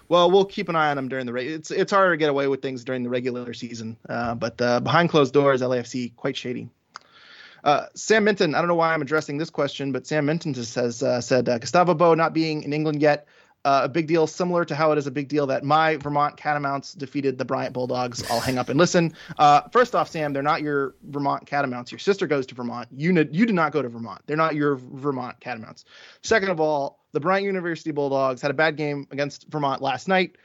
[0.08, 1.34] Well, we'll keep an eye on them during the.
[1.34, 4.62] Re- it's it's harder to get away with things during the regular season, uh, but
[4.62, 6.70] uh, behind closed doors, LAFC quite shady.
[7.64, 10.74] Uh, Sam Minton, I don't know why I'm addressing this question, but Sam Minton just
[10.74, 13.28] says uh, said uh, Gustavo Bou not being in England yet,
[13.64, 16.36] uh, a big deal, similar to how it is a big deal that my Vermont
[16.36, 18.24] Catamounts defeated the Bryant Bulldogs.
[18.30, 19.14] I'll hang up and listen.
[19.38, 21.92] Uh, first off, Sam, they're not your Vermont Catamounts.
[21.92, 22.88] Your sister goes to Vermont.
[22.92, 24.22] You you did not go to Vermont.
[24.26, 25.86] They're not your Vermont Catamounts.
[26.24, 30.38] Second of all, the Bryant University Bulldogs had a bad game against Vermont last night.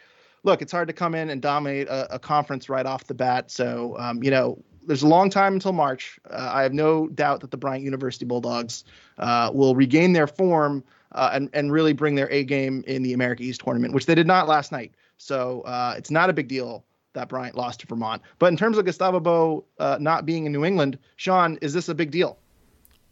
[0.42, 3.50] Look, it's hard to come in and dominate a, a conference right off the bat.
[3.50, 6.18] So, um, you know, there's a long time until March.
[6.30, 8.84] Uh, I have no doubt that the Bryant University Bulldogs
[9.18, 13.12] uh, will regain their form uh, and and really bring their A game in the
[13.12, 14.92] America East tournament, which they did not last night.
[15.18, 18.22] So uh, it's not a big deal that Bryant lost to Vermont.
[18.38, 21.88] But in terms of Gustavo Bou uh, not being in New England, Sean, is this
[21.88, 22.38] a big deal?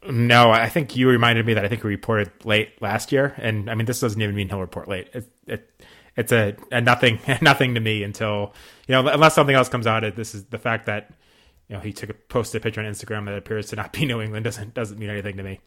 [0.07, 3.71] No, I think you reminded me that I think we reported late last year, and
[3.71, 5.09] I mean this doesn't even mean he'll report late.
[5.15, 5.83] It, it,
[6.17, 8.53] it's a, a nothing nothing to me until
[8.87, 10.05] you know unless something else comes out.
[10.15, 11.11] This is the fact that
[11.69, 14.07] you know he took a posted a picture on Instagram that appears to not be
[14.07, 15.61] New England doesn't doesn't mean anything to me.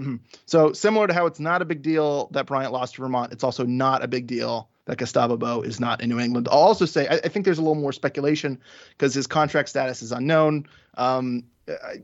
[0.00, 0.16] Mm-hmm.
[0.44, 3.42] So similar to how it's not a big deal that Bryant lost to Vermont, it's
[3.42, 6.48] also not a big deal that Gustavo Bou is not in New England.
[6.50, 10.02] I'll also say I, I think there's a little more speculation because his contract status
[10.02, 10.66] is unknown.
[10.96, 11.44] Um,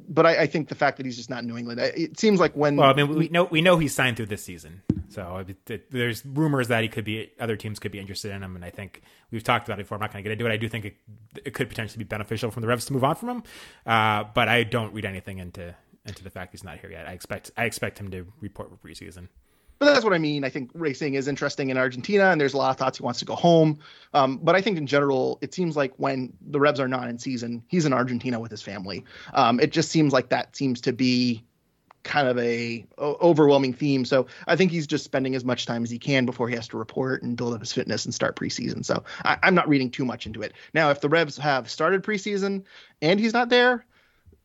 [0.08, 2.40] but I, I, think the fact that he's just not in New England, it seems
[2.40, 2.76] like when.
[2.76, 5.90] Well, I mean, we know we know he's signed through this season, so it, it,
[5.90, 8.70] there's rumors that he could be other teams could be interested in him, and I
[8.70, 9.96] think we've talked about it before.
[9.96, 10.52] I'm not going to get into it.
[10.52, 10.96] I do think it,
[11.44, 13.42] it, could potentially be beneficial from the Revs to move on from him,
[13.86, 15.74] uh, but I don't read anything into
[16.06, 17.06] into the fact he's not here yet.
[17.06, 19.28] I expect I expect him to report for preseason.
[19.82, 20.44] But that's what I mean.
[20.44, 23.18] I think racing is interesting in Argentina, and there's a lot of thoughts he wants
[23.18, 23.80] to go home.
[24.14, 27.18] Um, but I think in general, it seems like when the Revs are not in
[27.18, 29.04] season, he's in Argentina with his family.
[29.34, 31.42] Um, it just seems like that seems to be
[32.04, 34.04] kind of a, overwhelming theme.
[34.04, 36.68] So I think he's just spending as much time as he can before he has
[36.68, 38.84] to report and build up his fitness and start preseason.
[38.84, 40.52] So I, I'm not reading too much into it.
[40.74, 42.62] Now, if the Revs have started preseason
[43.00, 43.84] and he's not there,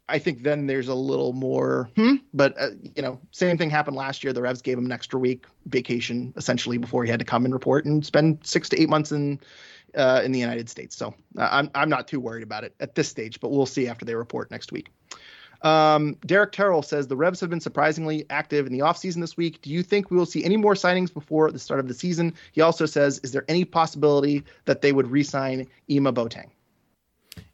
[0.10, 3.98] I think then there's a little more, hmm, but uh, you know, same thing happened
[3.98, 4.32] last year.
[4.32, 7.54] The Revs gave him an extra week vacation essentially before he had to come and
[7.54, 9.40] report and spend six to eight months in
[9.96, 10.96] uh, in the United States.
[10.96, 13.88] So uh, I'm I'm not too worried about it at this stage, but we'll see
[13.88, 14.92] after they report next week.
[15.62, 19.62] Um, Derek Terrell says the Revs have been surprisingly active in the offseason this week.
[19.62, 22.36] Do you think we will see any more signings before the start of the season?
[22.52, 26.50] He also says, is there any possibility that they would re-sign Ima Boateng?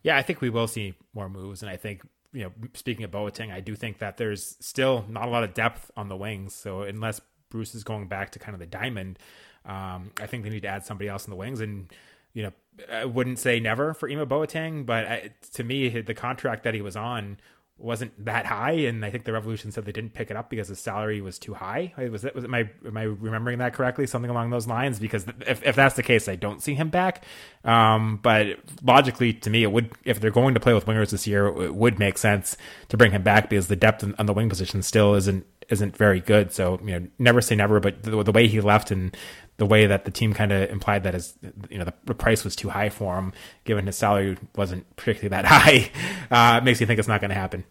[0.04, 2.02] Yeah, I think we will see more moves, and I think
[2.34, 5.54] you know, speaking of Boateng, I do think that there's still not a lot of
[5.54, 6.54] depth on the wings.
[6.54, 9.20] So unless Bruce is going back to kind of the diamond,
[9.66, 11.62] um, I think they need to add somebody else in the wings.
[11.62, 11.92] And
[12.34, 12.52] you know,
[12.92, 16.82] I wouldn't say never for Ima Boateng, but I, to me, the contract that he
[16.82, 17.38] was on
[17.84, 20.70] wasn't that high, and I think the Revolution said they didn't pick it up because
[20.70, 21.94] the salary was too high.
[21.98, 22.34] Was it?
[22.34, 22.48] Was it?
[22.48, 24.08] Am I remembering that correctly?
[24.08, 25.00] Something along those lines.
[25.00, 27.26] Because if if that's the case, I don't see him back.
[27.66, 31.28] Um, but logically, to me, it would if they're going to play with wingers this
[31.28, 32.56] year, it would make sense
[32.88, 36.22] to bring him back because the depth on the wing position still isn't isn't very
[36.22, 36.54] good.
[36.54, 37.82] So you know, never say never.
[37.82, 39.16] But the, the way he left and
[39.58, 41.38] the way that the team kind of implied that his,
[41.70, 43.34] you know, the, the, price was too high for him,
[43.66, 45.92] given his salary wasn't particularly that high,
[46.32, 47.64] uh, makes me think it's not going to happen.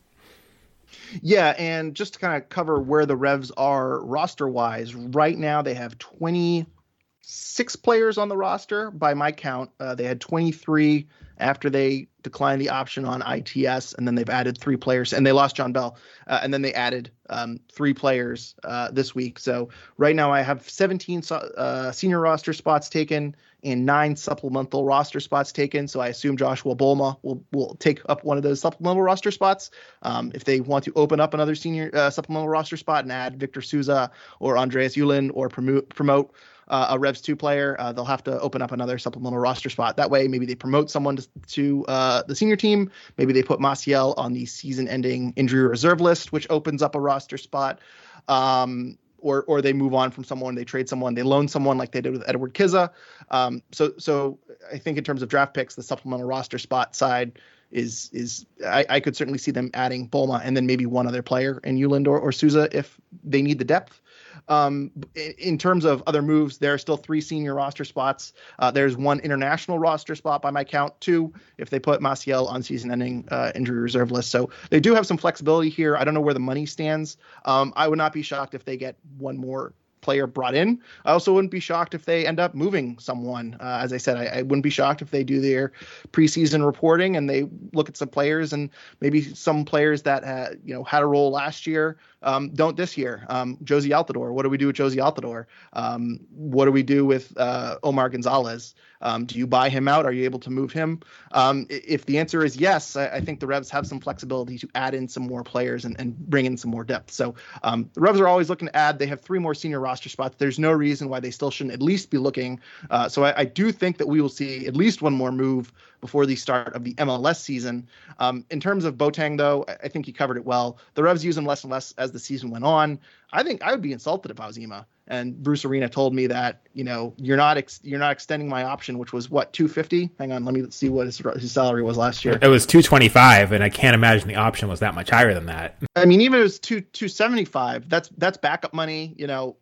[1.20, 5.62] Yeah, and just to kind of cover where the Revs are roster wise, right now
[5.62, 9.70] they have 26 players on the roster by my count.
[9.78, 11.06] Uh, they had 23
[11.38, 15.32] after they declined the option on ITS, and then they've added three players, and they
[15.32, 15.96] lost John Bell,
[16.28, 19.38] uh, and then they added um, three players uh, this week.
[19.38, 25.20] So right now I have 17 uh, senior roster spots taken and nine supplemental roster
[25.20, 25.86] spots taken.
[25.88, 29.70] So I assume Joshua Bolma will will take up one of those supplemental roster spots.
[30.02, 33.38] Um, if they want to open up another senior uh, supplemental roster spot and add
[33.38, 36.34] Victor Souza or Andreas Ueland or promote promote
[36.68, 39.96] uh, a Revs two player, uh, they'll have to open up another supplemental roster spot.
[39.96, 42.90] That way, maybe they promote someone to, to uh, the senior team.
[43.18, 47.36] Maybe they put Maciel on the season-ending injury reserve list, which opens up a roster
[47.36, 47.80] spot.
[48.28, 51.92] Um, or or they move on from someone, they trade someone, they loan someone like
[51.92, 52.90] they did with Edward Kizza.
[53.30, 54.38] Um, so so
[54.72, 57.38] I think in terms of draft picks, the supplemental roster spot side
[57.70, 61.22] is is I, I could certainly see them adding Bolma and then maybe one other
[61.22, 64.01] player in Ueland or, or Souza if they need the depth.
[64.48, 68.32] Um, in, terms of other moves, there are still three senior roster spots.
[68.58, 72.62] Uh, there's one international roster spot by my count, two if they put Maciel on
[72.62, 74.30] season-ending uh, injury reserve list.
[74.30, 75.96] So they do have some flexibility here.
[75.96, 77.16] I don't know where the money stands.
[77.44, 79.72] Um, I would not be shocked if they get one more
[80.02, 80.80] player brought in.
[81.06, 83.56] I also wouldn't be shocked if they end up moving someone.
[83.58, 85.72] Uh, as I said, I, I, wouldn't be shocked if they do their
[86.10, 88.68] preseason reporting and they look at some players and
[89.00, 92.96] maybe some players that uh, you know had a role last year um, don't this
[92.96, 93.24] year.
[93.28, 95.46] Um, Jozy Altidore, what do we do with Jozy Altidore?
[95.72, 98.74] Um, what do we do with uh, Omar Gonzalez?
[99.02, 100.06] Um, do you buy him out?
[100.06, 101.00] Are you able to move him?
[101.32, 104.68] Um, if the answer is yes, I, I, think the Revs have some flexibility to
[104.76, 107.10] add in some more players and, and bring in some more depth.
[107.10, 108.98] So um, the Revs are always looking to add.
[108.98, 110.36] They have three more senior roster spots.
[110.38, 112.60] There's no reason why they still shouldn't at least be looking.
[112.90, 115.72] Uh, so I, I do think that we will see at least one more move
[116.02, 117.88] before the start of the MLS season.
[118.18, 120.76] Um, in terms of Boateng, though, I think he covered it well.
[120.94, 122.98] The Revs use him less and less as the season went on.
[123.32, 124.86] I think I would be insulted if I was Ema.
[125.06, 128.64] And Bruce Arena told me that you know you're not ex- you're not extending my
[128.64, 130.10] option, which was what 250.
[130.18, 132.38] Hang on, let me see what his, his salary was last year.
[132.40, 135.76] It was 225, and I can't imagine the option was that much higher than that.
[135.96, 139.14] I mean, even if it was two 275, that's that's backup money.
[139.16, 139.56] You know,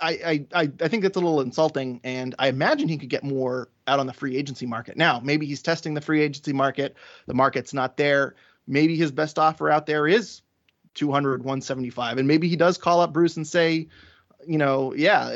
[0.00, 3.68] I, I I think that's a little insulting, and I imagine he could get more
[3.86, 4.96] out on the free agency market.
[4.96, 6.96] Now, maybe he's testing the free agency market.
[7.26, 8.34] The market's not there.
[8.66, 10.42] Maybe his best offer out there is
[10.94, 13.88] 200, 175, and maybe he does call up Bruce and say,
[14.46, 15.28] you know, yeah,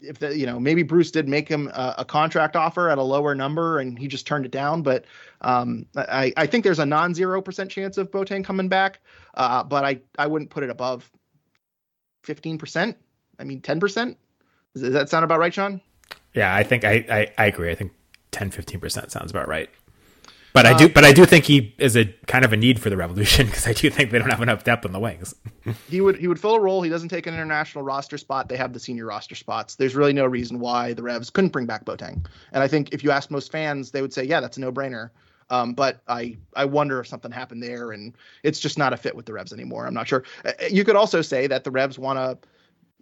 [0.00, 3.02] if the, you know, maybe Bruce did make him a, a contract offer at a
[3.02, 4.82] lower number and he just turned it down.
[4.82, 5.04] But
[5.40, 9.00] um, I, I think there's a non-zero percent chance of Boateng coming back,
[9.34, 11.10] uh, but I, I wouldn't put it above
[12.24, 12.96] 15 percent.
[13.38, 14.16] I mean, 10%?
[14.74, 15.80] Does that sound about right, Sean?
[16.34, 17.70] Yeah, I think I, I, I agree.
[17.70, 17.92] I think
[18.32, 19.70] 10, 15% sounds about right.
[20.54, 22.80] But I do, uh, but I do think he is a kind of a need
[22.80, 25.34] for the Revolution because I do think they don't have enough depth on the wings.
[25.88, 26.80] he would he would fill a role.
[26.80, 28.48] He doesn't take an international roster spot.
[28.48, 29.74] They have the senior roster spots.
[29.74, 32.24] There's really no reason why the Revs couldn't bring back Boateng.
[32.52, 34.70] And I think if you ask most fans, they would say, yeah, that's a no
[34.70, 35.10] brainer.
[35.50, 39.16] Um, but I I wonder if something happened there, and it's just not a fit
[39.16, 39.86] with the Revs anymore.
[39.86, 40.22] I'm not sure.
[40.44, 42.48] Uh, you could also say that the Revs want to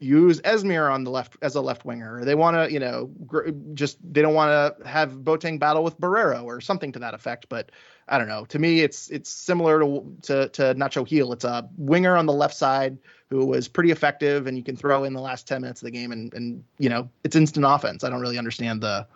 [0.02, 2.24] use Esmir on the left as a left winger.
[2.24, 5.98] They want to, you know, gr- just they don't want to have Boateng battle with
[6.00, 7.46] Borrero or something to that effect.
[7.48, 7.70] But
[8.08, 8.44] I don't know.
[8.46, 11.32] To me, it's it's similar to to, to Nacho Gil.
[11.32, 12.98] It's a winger on the left side
[13.30, 15.92] who was pretty effective, and you can throw in the last ten minutes of the
[15.92, 18.04] game, and and you know, it's instant offense.
[18.04, 19.06] I don't really understand the.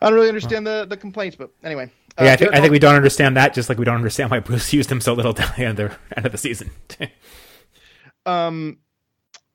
[0.00, 1.90] I don't really understand the the complaints, but anyway.
[2.18, 4.30] Uh, yeah, I think, I think we don't understand that, just like we don't understand
[4.30, 6.70] why Bruce used him so little at the end of the, end of the season.
[8.26, 8.78] um,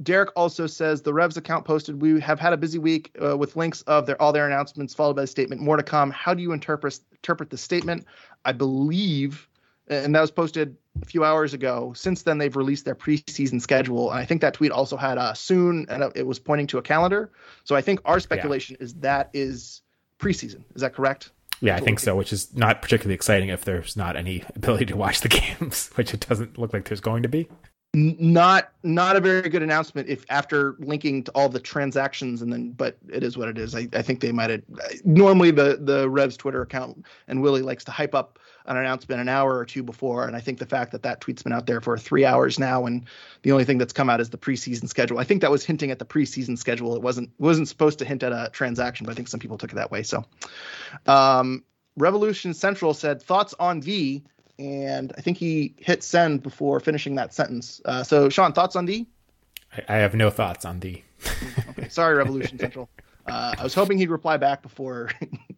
[0.03, 3.55] Derek also says the Revs account posted, "We have had a busy week uh, with
[3.55, 5.61] links of their all their announcements followed by the statement.
[5.61, 6.11] More to come.
[6.11, 8.05] How do you interpret interpret the statement?
[8.45, 9.49] I believe,
[9.87, 11.93] and that was posted a few hours ago.
[11.95, 15.33] Since then, they've released their preseason schedule, and I think that tweet also had a
[15.33, 17.31] soon, and it was pointing to a calendar.
[17.63, 18.83] So I think our speculation yeah.
[18.83, 19.81] is that is
[20.19, 20.63] preseason.
[20.75, 21.31] Is that correct?
[21.59, 24.95] Yeah, I think so, which is not particularly exciting if there's not any ability to
[24.95, 25.29] watch the
[25.59, 27.47] games, which it doesn't look like there's going to be
[27.97, 32.71] not not a very good announcement if after linking to all the transactions and then
[32.71, 33.73] but it is what it is.
[33.73, 34.61] I, I think they might have
[35.03, 38.37] normally the the revs twitter account and willie likes to hype up
[38.67, 41.41] an announcement an hour or two before and i think the fact that that tweet's
[41.41, 43.05] been out there for three hours now and
[43.41, 45.17] the only thing that's come out is the preseason schedule.
[45.17, 46.95] I think that was hinting at the preseason schedule.
[46.95, 49.71] It wasn't wasn't supposed to hint at a transaction but i think some people took
[49.71, 50.03] it that way.
[50.03, 50.23] So
[51.07, 51.63] um,
[51.95, 54.23] revolution central said thoughts on v
[54.59, 57.81] and I think he hit send before finishing that sentence.
[57.85, 59.07] Uh, so, Sean, thoughts on D?
[59.75, 61.03] I, I have no thoughts on D.
[61.69, 62.89] okay, sorry, Revolution Central.
[63.25, 65.09] Uh, I was hoping he'd reply back before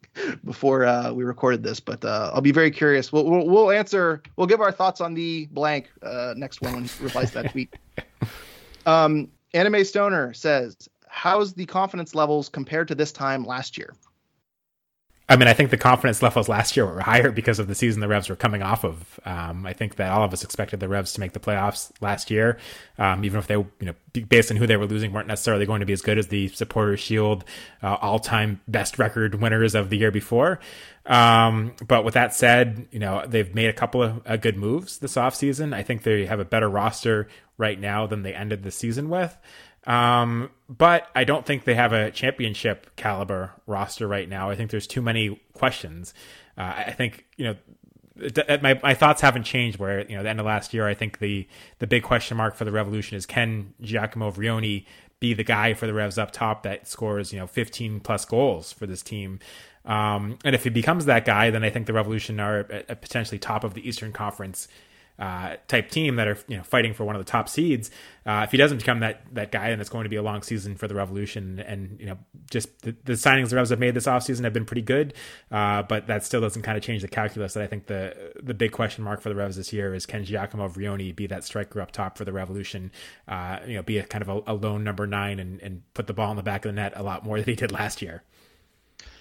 [0.43, 3.11] before uh, we recorded this, but uh, I'll be very curious.
[3.11, 4.23] We'll, we'll, we'll answer.
[4.35, 7.51] We'll give our thoughts on the blank uh, next one when he replies to that
[7.51, 7.75] tweet.
[8.85, 10.75] Um, Anime Stoner says,
[11.07, 13.93] "How's the confidence levels compared to this time last year?"
[15.29, 18.01] I mean, I think the confidence levels last year were higher because of the season
[18.01, 19.19] the Revs were coming off of.
[19.25, 22.31] Um, I think that all of us expected the Revs to make the playoffs last
[22.31, 22.57] year,
[22.97, 25.81] um, even if they, you know, based on who they were losing, weren't necessarily going
[25.81, 27.45] to be as good as the Supporters Shield
[27.83, 30.59] uh, all-time best record winners of the year before.
[31.05, 34.97] Um, but with that said, you know, they've made a couple of uh, good moves
[34.97, 35.75] this offseason.
[35.75, 37.27] I think they have a better roster
[37.57, 39.37] right now than they ended the season with.
[39.89, 44.51] Um, but I don't think they have a championship caliber roster right now.
[44.51, 46.13] I think there's too many questions.
[46.55, 47.55] Uh, I think you know
[48.61, 49.79] my my thoughts haven't changed.
[49.79, 51.47] Where you know the end of last year, I think the
[51.79, 54.85] the big question mark for the Revolution is can Giacomo Vrioni
[55.19, 58.71] be the guy for the Revs up top that scores you know 15 plus goals
[58.71, 59.39] for this team.
[59.85, 63.39] Um, and if he becomes that guy, then I think the Revolution are at potentially
[63.39, 64.67] top of the Eastern Conference
[65.19, 67.91] uh, type team that are you know fighting for one of the top seeds.
[68.25, 70.41] Uh, if he doesn't become that that guy, then it's going to be a long
[70.41, 71.59] season for the Revolution.
[71.59, 72.17] And you know,
[72.49, 75.13] just the, the signings the Revs have made this offseason have been pretty good,
[75.51, 77.53] uh, but that still doesn't kind of change the calculus.
[77.53, 80.23] That I think the the big question mark for the Revs this year is can
[80.23, 82.91] Giacomo Vrioni be that striker up top for the Revolution?
[83.27, 86.07] Uh, you know, be a kind of a, a lone number nine and and put
[86.07, 88.01] the ball in the back of the net a lot more than he did last
[88.01, 88.23] year.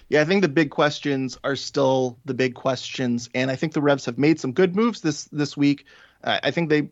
[0.09, 3.81] Yeah, I think the big questions are still the big questions, and I think the
[3.81, 5.85] Revs have made some good moves this this week.
[6.23, 6.89] Uh, I think they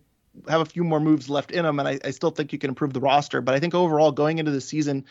[0.48, 2.70] have a few more moves left in them, and I, I, still think you can
[2.70, 3.42] improve the roster.
[3.42, 5.06] But I think overall, going into the season,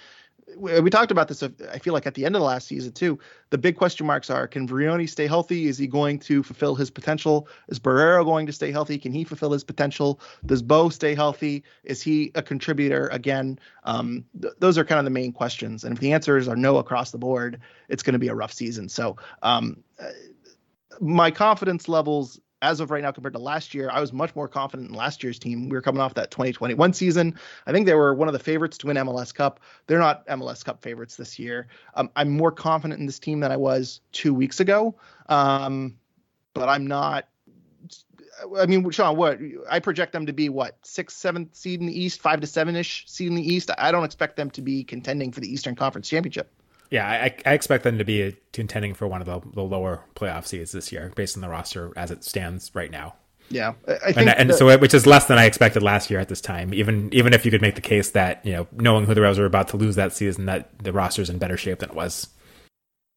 [0.57, 1.43] we talked about this.
[1.43, 3.19] I feel like at the end of the last season too.
[3.51, 5.67] The big question marks are: Can Vrioni stay healthy?
[5.67, 7.49] Is he going to fulfill his potential?
[7.69, 8.99] Is Borrero going to stay healthy?
[8.99, 10.21] Can he fulfill his potential?
[10.45, 11.65] Does Bou stay healthy?
[11.83, 13.59] Is he a contributor again?
[13.85, 15.83] Um, th- those are kind of the main questions.
[15.83, 18.53] And if the answers are no across the board, it's going to be a rough
[18.53, 18.89] season.
[18.89, 19.17] So.
[19.43, 20.11] Um, uh,
[20.99, 24.49] my confidence levels as of right now compared to last year, I was much more
[24.49, 25.69] confident in last year's team.
[25.69, 27.39] We were coming off that 2021 season.
[27.67, 29.61] I think they were one of the favorites to win MLS Cup.
[29.87, 31.69] They're not MLS Cup favorites this year.
[31.95, 34.97] Um, I'm more confident in this team than I was two weeks ago.
[35.29, 35.97] Um,
[36.55, 37.29] but I'm not.
[38.59, 39.39] I mean, Sean, what
[39.71, 42.75] I project them to be what sixth, seventh seed in the East, five to seven
[42.75, 43.71] ish seed in the East.
[43.79, 46.53] I don't expect them to be contending for the Eastern Conference Championship.
[46.91, 50.47] Yeah, I, I expect them to be contending for one of the, the lower playoff
[50.47, 53.14] seeds this year, based on the roster as it stands right now.
[53.49, 56.28] Yeah, I think, and, and so which is less than I expected last year at
[56.28, 56.74] this time.
[56.74, 59.39] Even even if you could make the case that you know, knowing who the Revs
[59.39, 62.28] are about to lose that season, that the roster's in better shape than it was.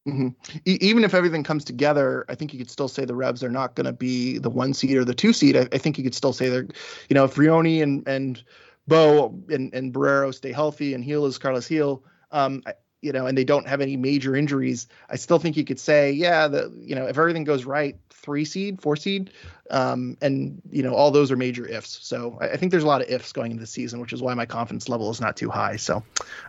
[0.08, 0.28] Mm-hmm.
[0.64, 3.50] E- even if everything comes together, I think you could still say the Revs are
[3.50, 5.56] not going to be the one seed or the two seed.
[5.56, 6.66] I, I, think you could still say they're,
[7.08, 8.42] you know, if Vrioni and and
[8.86, 13.26] Bou and and Borrero stay healthy and Gil is Carlos Gil, um, I, you know,
[13.26, 16.72] and they don't have any major injuries, I still think you could say, yeah, the
[16.80, 19.30] you know, if everything goes right, three seed, four seed,
[19.70, 21.98] um, and you know, all those are major ifs.
[22.02, 24.20] So I, I, think there's a lot of ifs going into the season, which is
[24.20, 25.76] why my confidence level is not too high.
[25.76, 26.02] So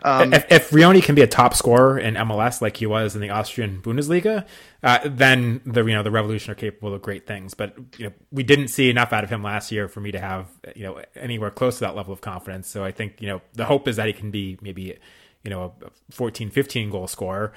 [0.04, 3.20] um, if, if Vrioni can be a top scorer in MLS like he was in
[3.20, 4.46] the Austrian Bundesliga,
[4.82, 7.54] uh, then the you know the Revolution are capable of great things.
[7.54, 10.18] But you know, we didn't see enough out of him last year for me to
[10.18, 12.68] have you know anywhere close to that level of confidence.
[12.68, 14.98] So I think you know the hope is that he can be maybe
[15.44, 17.52] you know a 14 15 goal scorer.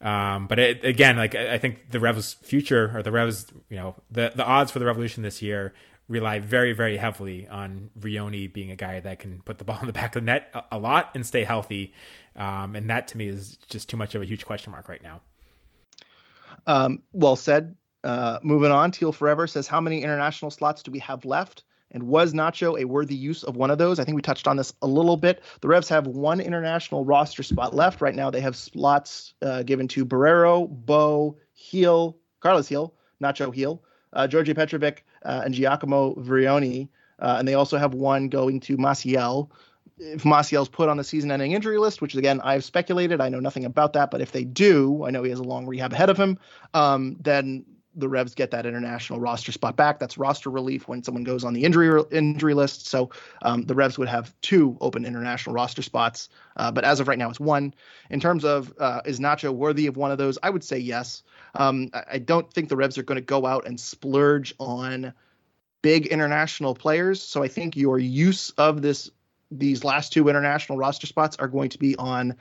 [0.00, 3.96] Um, but it, again like i think the revs future or the revs you know
[4.12, 5.74] the the odds for the revolution this year
[6.08, 9.86] rely very very heavily on Vrioni being a guy that can put the ball in
[9.86, 11.92] the back of the net a, a lot and stay healthy.
[12.36, 15.02] Um, and that to me is just too much of a huge question mark right
[15.02, 15.20] now.
[16.66, 17.76] Um, well said.
[18.04, 22.02] Uh, moving on teal forever says how many international slots do we have left and
[22.02, 23.98] was Nacho a worthy use of one of those?
[23.98, 25.42] I think we touched on this a little bit.
[25.60, 28.00] The Revs have one international roster spot left.
[28.00, 31.36] Right now, they have slots uh, given to Borrero, Bou,
[31.70, 33.82] Gil, Carlos Gil, Nacho Gil,
[34.12, 36.88] uh, Djordje Petrovic, uh, and Giacomo Vrioni.
[37.18, 39.50] Uh, and they also have one going to Maciel.
[39.98, 43.64] If Maciel's put on the season-ending injury list, which again I've speculated, I know nothing
[43.64, 46.16] about that, but if they do, I know he has a long rehab ahead of
[46.16, 46.38] him.
[46.74, 47.64] Um, then
[47.94, 49.98] the Revs get that international roster spot back.
[49.98, 52.86] That's roster relief when someone goes on the injury injury list.
[52.86, 53.10] So
[53.42, 57.18] um, the Revs would have two open international roster spots, uh, but as of right
[57.18, 57.74] now, it's one.
[58.10, 61.22] In terms of uh, is Nacho worthy of one of those, I would say yes.
[61.54, 65.12] Um, I, I don't think the Revs are going to go out and splurge on
[65.82, 67.22] big international players.
[67.22, 69.10] So I think your use of this
[69.50, 72.36] these last two international roster spots are going to be on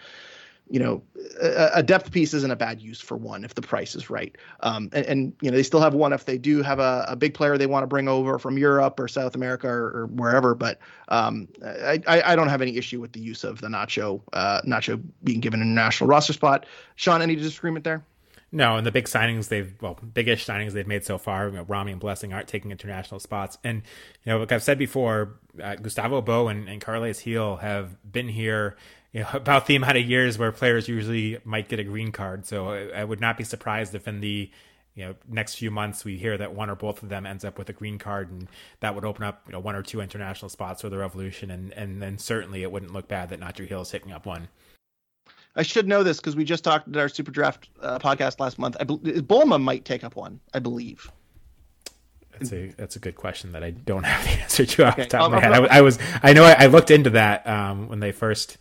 [0.70, 1.02] you know,
[1.40, 4.36] a, depth piece isn't a bad use for one if the price is right.
[4.62, 7.16] Um, and, and, you know, they still have one if they do have a, a
[7.16, 10.56] big player they want to bring over from Europe or South America or, or wherever.
[10.56, 14.62] But um, I, I, don't have any issue with the use of the Nacho uh,
[14.66, 16.66] Nacho being given an international roster spot.
[16.96, 18.04] Sean, any disagreement there?
[18.52, 21.64] No, and the big signings they've well, biggish signings they've made so far, you know,
[21.64, 23.58] Romney and Blessing aren't taking international spots.
[23.64, 23.82] And
[24.24, 28.30] you know, like I've said before, uh, Gustavo Bou and, and Carles Gil have been
[28.30, 28.78] here
[29.18, 32.46] you know, about the amount of years where players usually might get a green card.
[32.46, 34.50] So I, I, would not be surprised if in the
[34.94, 37.58] you know next few months we hear that one or both of them ends up
[37.58, 38.48] with a green card, and
[38.80, 41.74] that would open up you know one or two international spots for the Revolution, and
[41.74, 44.48] and then certainly it wouldn't look bad that Nacho Gil is taking up one.
[45.56, 48.60] I should know this because we just talked at our Super Draft uh, podcast last
[48.60, 48.78] month.
[48.80, 51.12] I be- Bolma might take up one, I believe.
[52.32, 55.04] That's a that's a good question that I don't have the answer to off okay.
[55.04, 55.54] the top of my head.
[55.54, 58.58] I, I, was I know I, I looked into that um, when they first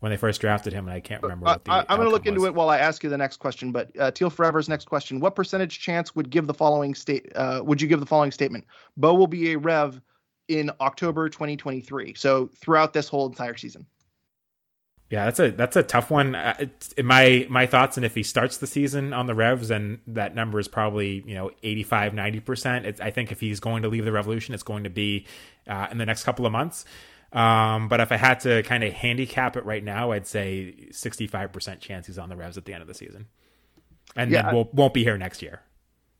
[0.00, 1.46] when they first drafted him, and I can't remember.
[1.46, 2.48] What the I, am going to look into was.
[2.48, 3.72] it while I ask you the next question.
[3.72, 7.32] But uh, Teal Forever's next question: What percentage chance would give the following state?
[7.34, 8.64] Uh, would you give the following statement?
[8.96, 10.00] Bou will be a Rev
[10.48, 12.14] in October 2023.
[12.14, 13.86] So throughout this whole entire season.
[15.10, 16.34] Yeah, that's a that's a tough one.
[16.34, 16.66] Uh,
[17.02, 20.60] my my thoughts, and if he starts the season on the Revs, and that number
[20.60, 23.00] is probably you know 85, 90 percent.
[23.00, 25.26] I think if he's going to leave the Revolution, it's going to be
[25.66, 26.84] uh, in the next couple of months.
[27.32, 31.26] Um, but if I had to kind of handicap it right now, I'd say sixty
[31.26, 33.26] five percent chance he's on the Revs at the end of the season,
[34.16, 35.62] and yeah, then we'll, won't be here next year.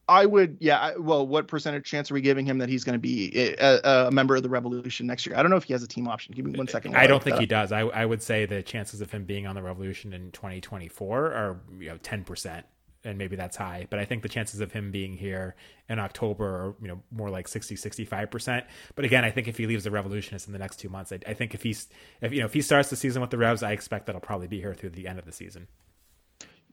[0.09, 0.79] I would, yeah.
[0.79, 4.07] I, well, what percentage chance are we giving him that he's going to be a,
[4.07, 5.37] a, member of the Revolution next year?
[5.37, 6.35] I don't know if he has a team option.
[6.35, 6.97] Give me one second.
[6.97, 7.73] I don't think he does.
[7.73, 11.61] I, I would say the chances of him being on the Revolution in 2024 are
[11.79, 12.65] you know 10 percent,
[13.05, 13.87] and maybe that's high.
[13.91, 15.55] But I think the chances of him being here
[15.89, 18.67] in October are you know more like 60, 65 percent.
[18.95, 21.19] But again, I think if he leaves the Revolutionists in the next two months, I,
[21.27, 21.89] I think if he's
[22.21, 24.21] if you know if he starts the season with the Revs, I expect that he'll
[24.21, 25.69] probably be here through the end of the season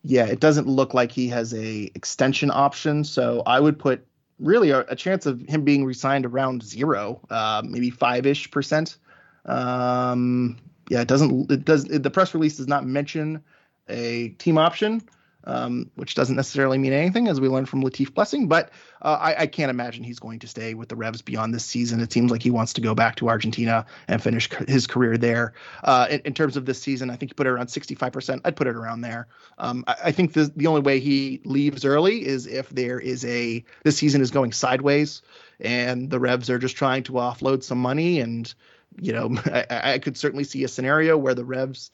[0.07, 3.03] yeah, it doesn't look like he has a extension option.
[3.03, 4.05] So I would put
[4.39, 8.97] really a, a chance of him being resigned around zero, uh, maybe five ish percent.
[9.45, 10.57] Um,
[10.89, 11.51] yeah, it doesn't.
[11.51, 11.85] It does.
[11.85, 13.43] It, the press release does not mention
[13.89, 15.01] a team option
[15.45, 18.47] um, which doesn't necessarily mean anything, as we learned from Latif Blessing.
[18.47, 18.71] But
[19.01, 21.99] uh, I, I, can't imagine he's going to stay with the Revs beyond this season.
[21.99, 25.53] It seems like he wants to go back to Argentina and finish his career there.
[25.83, 28.41] Uh, in, in, terms of this season, I think he put it around 65%.
[28.43, 29.27] I'd put it around there.
[29.57, 33.23] Um, I, I, think the, the only way he leaves early is if there is
[33.25, 35.21] a this season is going sideways
[35.59, 38.53] and the Revs are just trying to offload some money and
[38.99, 41.91] you know, I, I, could certainly see a scenario where the Revs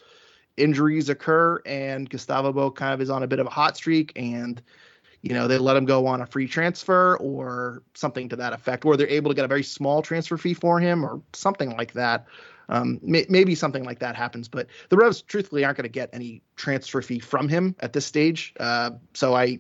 [0.58, 4.12] injuries occur and Gustavo Bou kind of is on a bit of a hot streak
[4.16, 4.62] and
[5.22, 8.86] you know they let him go on a free transfer or something to that effect
[8.86, 11.94] or they're able to get a very small transfer fee for him or something like
[11.94, 12.26] that.
[12.70, 16.10] Um, may, maybe something like that happens but the revs truthfully aren't going to get
[16.14, 18.54] any transfer fee from him at this stage.
[18.60, 19.60] Uh, so i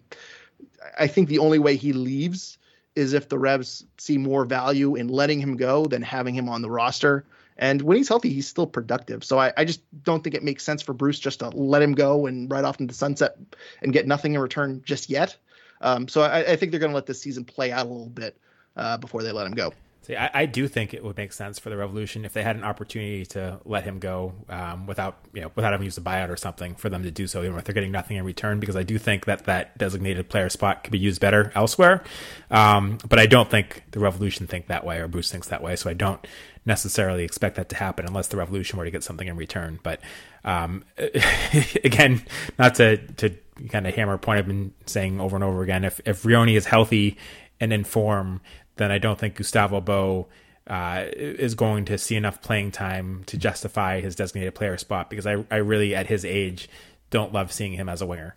[0.98, 2.58] i think the only way he leaves
[2.96, 6.62] is if the revs see more value in letting him go than having him on
[6.62, 7.26] the roster
[7.62, 9.24] and when he's healthy, he's still productive.
[9.24, 11.94] So I, I, just don't think it makes sense for Bruce just to let him
[11.94, 13.38] go and ride off into the sunset
[13.84, 15.38] and get nothing in return just yet.
[15.80, 18.08] Um, so I, I, think they're going to let this season play out a little
[18.08, 18.36] bit
[18.76, 19.74] uh, before they let him go.
[20.04, 22.56] See, I, I, do think it would make sense for the Revolution if they had
[22.56, 26.30] an opportunity to let him go um, without, you know, without having used a buyout
[26.30, 28.60] or something for them to do so, even if they're getting nothing in return.
[28.60, 32.04] Because I do think that that designated player spot could be used better elsewhere.
[32.50, 35.76] Um, but I don't think the Revolution think that way or Bruce thinks that way.
[35.76, 36.26] So I don't
[36.66, 39.80] necessarily expect that to happen unless the Revolution were to get something in return.
[39.84, 40.02] But
[40.44, 40.84] um,
[41.84, 42.24] again,
[42.58, 43.36] not to to
[43.70, 45.84] kind of hammer a point I've been saying over and over again.
[45.84, 47.18] If if Vrioni is healthy
[47.60, 48.42] and in form
[48.78, 50.26] then I don't think Gustavo Bou
[50.68, 55.28] uh, is going to see enough playing time to justify his designated player spot because
[55.28, 56.70] I, I really, at his age,
[57.10, 58.36] don't love seeing him as a winger.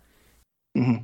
[0.77, 1.03] Mm-hmm.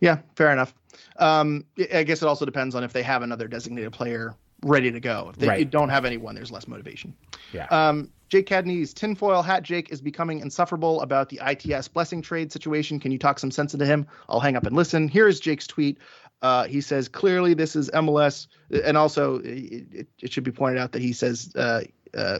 [0.00, 0.74] Yeah, fair enough.
[1.18, 5.00] Um, I guess it also depends on if they have another designated player ready to
[5.00, 5.28] go.
[5.30, 5.70] If they right.
[5.70, 7.14] don't have anyone, there's less motivation.
[7.52, 7.66] Yeah.
[7.66, 12.98] Um, Jake Cadney's tinfoil hat Jake is becoming insufferable about the ITS blessing trade situation.
[12.98, 14.06] Can you talk some sense into him?
[14.28, 15.06] I'll hang up and listen.
[15.06, 15.98] Here is Jake's tweet.
[16.42, 18.46] Uh, he says clearly this is MLS,
[18.84, 21.82] and also it, it should be pointed out that he says uh,
[22.16, 22.38] uh,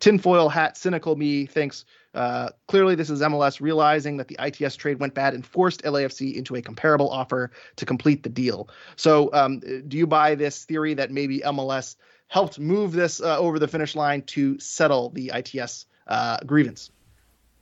[0.00, 1.84] tinfoil hat cynical me thinks
[2.14, 6.34] uh, clearly this is MLS realizing that the ITS trade went bad and forced LAFC
[6.34, 8.68] into a comparable offer to complete the deal.
[8.96, 11.96] So um, do you buy this theory that maybe MLS
[12.28, 16.90] helped move this uh, over the finish line to settle the ITS uh, grievance?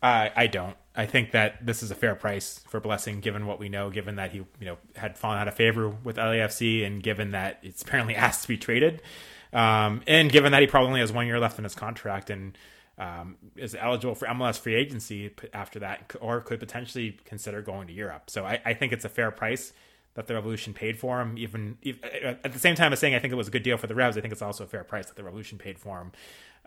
[0.03, 0.77] I, I don't.
[0.95, 4.17] I think that this is a fair price for Blessing, given what we know, given
[4.17, 7.83] that he you know had fallen out of favor with LAFC, and given that it's
[7.83, 9.03] apparently asked to be traded,
[9.53, 12.57] um, and given that he probably only has one year left in his contract and
[12.99, 17.93] um, is eligible for MLS free agency after that, or could potentially consider going to
[17.93, 18.29] Europe.
[18.29, 19.73] So I, I think it's a fair price
[20.15, 21.37] that the Revolution paid for him.
[21.39, 21.79] Even,
[22.13, 23.95] at the same time as saying I think it was a good deal for the
[23.95, 26.13] Revs, I think it's also a fair price that the Revolution paid for him.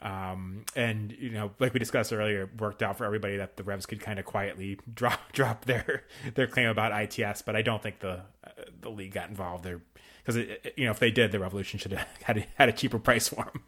[0.02, 3.86] Um, and you know, like we discussed earlier, worked out for everybody that the Revs
[3.86, 7.42] could kind of quietly drop drop their their claim about ITS.
[7.44, 8.22] But I don't think the
[8.82, 9.82] the league got involved there
[10.24, 10.38] because
[10.76, 13.28] you know if they did, the Revolution should have had a, had a cheaper price
[13.28, 13.64] for them.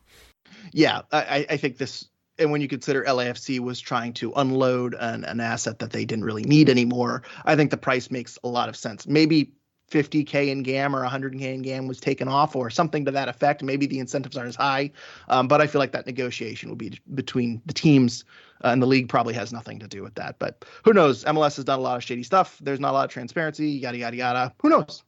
[0.71, 2.07] Yeah, I, I think this
[2.39, 6.25] and when you consider LAFC was trying to unload an, an, asset that they didn't
[6.25, 9.07] really need anymore, I think the price makes a lot of sense.
[9.07, 9.53] Maybe
[9.91, 13.63] 50k in GAM or 100k in GAM was taken off or something to that effect.
[13.63, 14.91] Maybe the incentives aren't as high,
[15.29, 18.25] um, but I feel like that negotiation will be between the teams
[18.63, 20.39] uh, and the league probably has nothing to do with that.
[20.39, 21.23] But who knows?
[21.25, 22.57] MLS has done a lot of shady stuff.
[22.61, 23.69] There's not a lot of transparency.
[23.69, 24.53] Yada yada yada.
[24.61, 25.03] Who knows?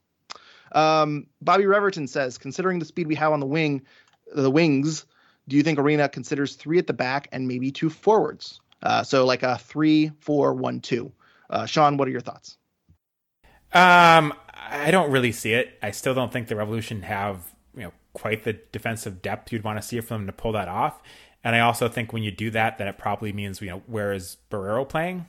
[0.72, 3.82] Um, Bobby Reverton says, considering the speed we have on the wing,
[4.32, 5.04] the wings,
[5.48, 8.60] do you think Arena considers three at the back and maybe two forwards?
[8.82, 11.12] Uh, so like a three, four, one, two.
[11.50, 12.56] Uh, Sean, what are your thoughts?
[13.72, 15.78] Um, I don't really see it.
[15.82, 19.80] I still don't think the Revolution have you know quite the defensive depth you'd want
[19.80, 21.02] to see for them to pull that off.
[21.42, 24.12] And I also think when you do that, then it probably means you know where
[24.12, 25.26] is Borrero playing?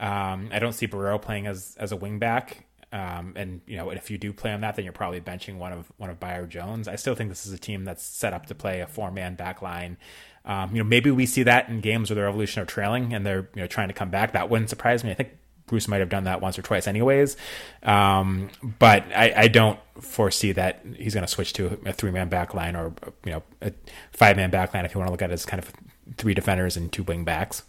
[0.00, 2.64] Um, I don't see Borrero playing as as a wingback.
[2.90, 5.72] Um, and you know, if you do play on that, then you're probably benching one
[5.72, 6.88] of one of Bye or Jones.
[6.88, 9.34] I still think this is a team that's set up to play a four man
[9.34, 9.98] back line.
[10.44, 13.26] Um, you know, maybe we see that in games where the Revolution are trailing and
[13.26, 14.32] they're you know trying to come back.
[14.32, 15.10] That wouldn't surprise me.
[15.10, 15.30] I think
[15.68, 17.36] Bruce might have done that once or twice, anyways.
[17.82, 22.28] Um, but I, I, don't foresee that he's going to switch to a three man
[22.28, 22.92] back line or
[23.24, 23.72] you know a
[24.12, 25.72] five man back line if you want to look at it as kind of
[26.16, 27.62] three defenders and two wing backs.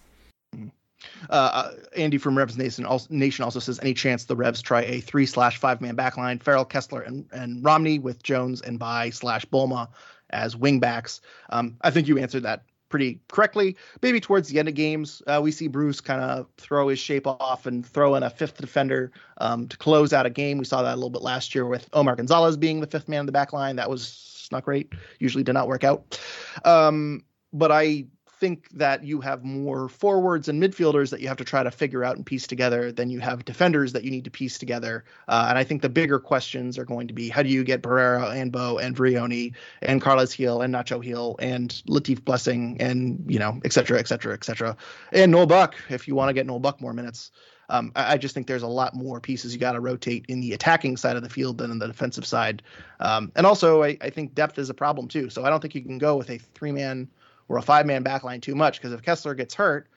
[1.30, 4.82] Uh, uh, Andy from Revs Nation also, Nation also says any chance the Revs try
[4.82, 9.10] a three slash five man backline, Farrell, Kessler, and, and Romney with Jones and Bye
[9.10, 9.88] slash Bolma
[10.32, 11.22] as wingbacks.
[11.50, 13.76] Um, I think you answered that pretty correctly.
[14.02, 17.28] Maybe towards the end of games, uh, we see Bruce kind of throw his shape
[17.28, 20.58] off and throw in a fifth defender um, to close out a game.
[20.58, 23.22] We saw that a little bit last year with Omar Gonzalez being the fifth man
[23.22, 23.76] in the back line.
[23.78, 24.92] That was not great.
[25.20, 26.20] Usually did not work out.
[26.66, 27.24] Um,
[27.54, 28.06] but I
[28.40, 32.04] think that you have more forwards and midfielders that you have to try to figure
[32.04, 35.04] out and piece together than you have defenders that you need to piece together.
[35.28, 37.82] Uh, and I think the bigger questions are going to be how do you get
[37.82, 43.24] Borrero and Bou and Vrioni and Carlos Gil and Nacho Gil and Latif Blessing and,
[43.28, 44.76] you know, et cetera, et cetera, et cetera.
[45.12, 47.32] And Noel Buck, if you want to get Noel Buck more minutes.
[47.72, 50.42] Um, I, I, just think there's a lot more pieces you got to rotate in
[50.42, 52.64] the attacking side of the field than in the defensive side.
[53.00, 55.30] Um, and also, I, I, think depth is a problem too.
[55.30, 57.08] So I don't think you can go with a three man
[57.50, 59.88] or a five man backline too much because if Kessler gets hurt,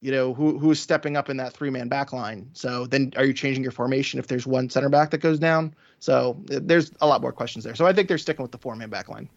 [0.00, 2.46] you know who who's stepping up in that three man backline.
[2.52, 5.74] So then are you changing your formation if there's one center back that goes down?
[5.98, 7.74] So there's a lot more questions there.
[7.74, 9.28] So I think they're sticking with the four man backline.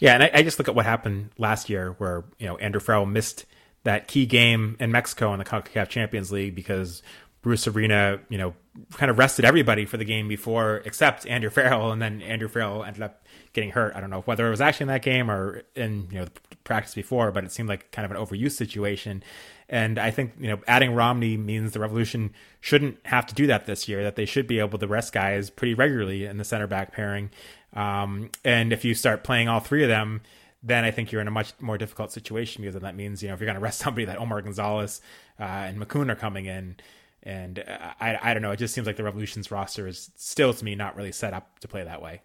[0.00, 2.80] Yeah, and I, I, just look at what happened last year where you know Andrew
[2.80, 3.46] Farrell missed
[3.84, 7.02] that key game in Mexico in the CONCACAF Champions League because
[7.42, 8.54] Bruce Arena, you know,
[8.92, 12.84] kind of rested everybody for the game before except Andrew Farrell, and then Andrew Farrell
[12.84, 13.94] ended up getting hurt.
[13.96, 16.26] I don't know whether it was actually in that game or in you know
[16.68, 19.24] practice before, but it seemed like kind of an overuse situation.
[19.68, 23.66] And I think you know adding Romney means the Revolution shouldn't have to do that
[23.66, 24.04] this year.
[24.04, 27.30] That they should be able to rest guys pretty regularly in the center back pairing.
[27.74, 30.22] Um, and if you start playing all three of them,
[30.62, 33.28] then I think you're in a much more difficult situation because then that means you
[33.28, 35.00] know if you're going to rest somebody that Omar Gonzalez
[35.40, 36.76] uh, and Makoun are coming in.
[37.24, 38.52] And uh, I, I don't know.
[38.52, 41.58] It just seems like the Revolution's roster is still, to me, not really set up
[41.58, 42.22] to play that way.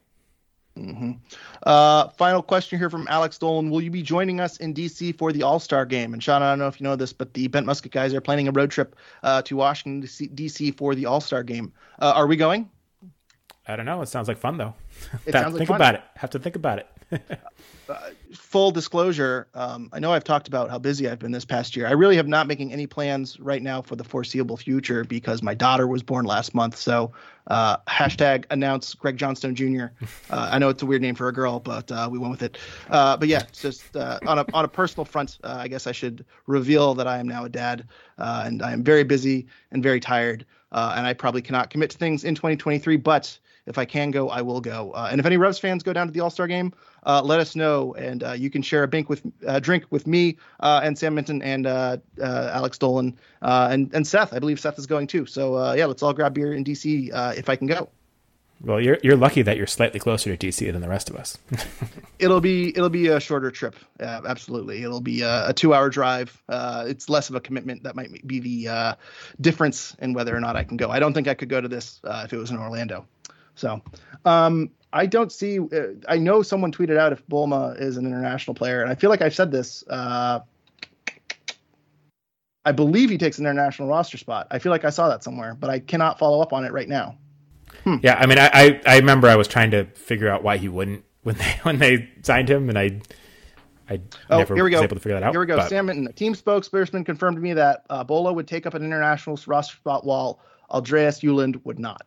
[0.78, 1.12] Mm-hmm.
[1.62, 3.70] Uh, final question here from Alex Dolan.
[3.70, 6.14] Will you be joining us in DC for the All Star game?
[6.14, 8.22] And Sean, I don't know if you know this, but the Bent Musket guys are
[8.22, 11.72] planning a road trip uh, to Washington DC for the All Star game.
[12.00, 12.70] Uh, are we going?
[13.68, 14.02] I don't know.
[14.02, 14.74] It sounds like fun though.
[15.26, 15.76] It sounds like think fun.
[15.78, 16.02] about it.
[16.16, 16.88] Have to think about it.
[17.12, 21.76] Uh, full disclosure, um, I know I've talked about how busy I've been this past
[21.76, 21.88] year.
[21.88, 25.54] I really have not making any plans right now for the foreseeable future because my
[25.54, 26.78] daughter was born last month.
[26.78, 27.12] So
[27.48, 29.86] uh, hashtag announce Greg Johnstone Jr.
[30.30, 32.44] Uh, I know it's a weird name for a girl, but uh, we went with
[32.44, 32.58] it.
[32.90, 36.26] Uh, but yeah, just uh, on a on a personal front, I guess I should
[36.48, 37.88] reveal that I am now a dad,
[38.18, 42.24] and I am very busy and very tired, and I probably cannot commit to things
[42.24, 42.98] in 2023.
[42.98, 44.94] But if I can go, I will go.
[44.94, 46.74] And if any Revs fans go down to the All Star game,
[47.06, 50.08] uh, let us know, and uh, you can share a drink with uh, drink with
[50.08, 54.34] me uh, and Sam Minton and uh, Alex Dolan and and Seth.
[54.34, 55.26] I believe Seth is going too.
[55.26, 57.90] So yeah, let's all grab beer in DC if I can go.
[58.64, 61.38] Well, you're you're lucky that you're slightly closer to DC than the rest of us.
[62.20, 63.76] it'll be it'll be a shorter trip.
[64.00, 66.42] Uh, absolutely, it'll be a, a two hour drive.
[66.48, 67.84] Uh, it's less of a commitment.
[67.84, 68.96] That might be the uh,
[69.42, 70.90] difference in whether or not I can go.
[70.90, 73.06] I don't think I could go to this if it was in Orlando.
[73.56, 73.82] So
[74.24, 75.60] um, I don't see.
[75.60, 79.10] Uh, I know someone tweeted out if Bolma is an international player, and I feel
[79.10, 79.84] like I've said this.
[79.90, 80.42] Uh,
[82.64, 84.48] I believe he takes an international roster spot.
[84.52, 86.88] I feel like I saw that somewhere, but I cannot follow up on it right
[86.88, 87.18] now.
[87.84, 87.98] Hmm.
[88.02, 90.70] Yeah, I mean, I, I, I remember I was trying to figure out why he
[90.70, 93.02] wouldn't when they when they signed him, and I
[93.90, 94.78] I oh, never here we go.
[94.78, 95.34] was able to figure that out.
[95.34, 95.58] Here we go.
[95.58, 95.70] But...
[95.70, 99.40] Sam Minton, team spokesperson confirmed to me that uh, Bolma would take up an international
[99.48, 100.40] roster spot while
[100.70, 102.06] Andreas Ueland would not.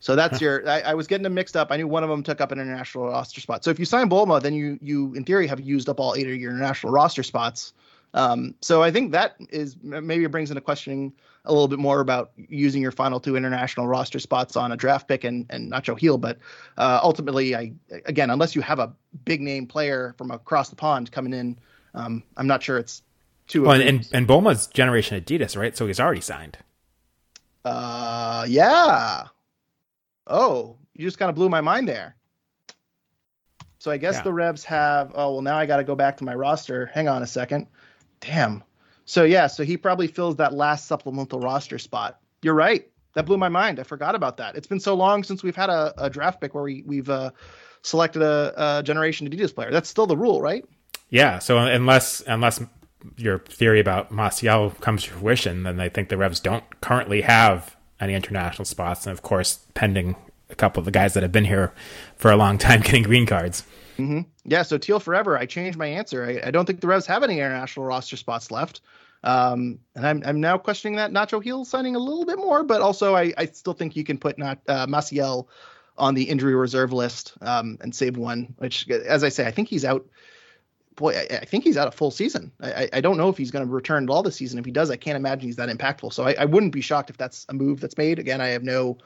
[0.00, 0.68] So that's your.
[0.68, 1.72] I, I, was getting them mixed up.
[1.72, 3.64] I knew one of them took up an international roster spot.
[3.64, 6.28] So if you sign Bolma, then you you in theory have used up all eight
[6.28, 7.72] of your international roster spots.
[8.14, 11.12] Um, so I think that is maybe it brings into questioning
[11.44, 15.08] a little bit more about using your final two international roster spots on a draft
[15.08, 16.16] pick and and Nacho Gil.
[16.16, 16.38] But
[16.76, 17.72] uh, ultimately, I
[18.06, 18.94] again, unless you have a
[19.24, 21.58] big name player from across the pond coming in,
[21.94, 23.02] um, I'm not sure it's
[23.48, 23.62] too.
[23.62, 25.76] Well, and and Bolma's Generation Adidas, right?
[25.76, 26.56] So he's already signed.
[27.64, 29.24] Uh, yeah.
[30.28, 32.16] Oh, you just kind of blew my mind there.
[33.78, 34.22] So I guess yeah.
[34.22, 35.12] the Revs have.
[35.14, 36.86] Oh well, now I got to go back to my roster.
[36.86, 37.68] Hang on a second.
[38.20, 38.64] Damn.
[39.04, 42.20] So yeah, so he probably fills that last supplemental roster spot.
[42.42, 42.86] You're right.
[43.14, 43.80] That blew my mind.
[43.80, 44.56] I forgot about that.
[44.56, 47.30] It's been so long since we've had a, a draft pick where we we've uh,
[47.82, 49.70] selected a, a, generation Adidas player.
[49.70, 50.64] That's still the rule, right?
[51.08, 51.38] Yeah.
[51.38, 52.60] So unless unless
[53.16, 57.76] your theory about Maciel comes to fruition, then I think the Revs don't currently have
[58.00, 60.16] any international spots, and of course, pending
[60.50, 61.72] a couple of the guys that have been here
[62.16, 63.64] for a long time getting green cards.
[63.98, 64.20] Mm-hmm.
[64.44, 65.36] Yeah, so Teal forever.
[65.36, 66.24] I changed my answer.
[66.24, 68.80] I, I, don't think the Revs have any international roster spots left.
[69.24, 72.80] Um, and I'm, I'm now questioning that Nacho Gil signing a little bit more, but
[72.80, 75.48] also I, I still think you can put not uh, Maciel
[75.96, 78.54] on the injury reserve list um, and save one.
[78.58, 80.06] Which, as I say, I think he's out.
[80.98, 82.50] Boy, I, I think he's out a full season.
[82.60, 84.58] I, I don't know if he's going to return at all this season.
[84.58, 86.12] If he does, I can't imagine he's that impactful.
[86.12, 88.18] So I, I wouldn't be shocked if that's a move that's made.
[88.18, 88.98] Again, I have no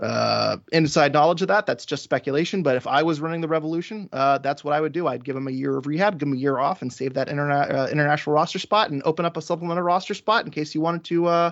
[0.00, 1.64] uh, inside knowledge of that.
[1.64, 2.64] That's just speculation.
[2.64, 5.06] But if I was running the Revolution, uh, that's what I would do.
[5.06, 7.28] I'd give him a year of rehab, give him a year off, and save that
[7.28, 10.80] interna- uh, international roster spot, and open up a supplemental roster spot in case you
[10.80, 11.50] wanted to uh,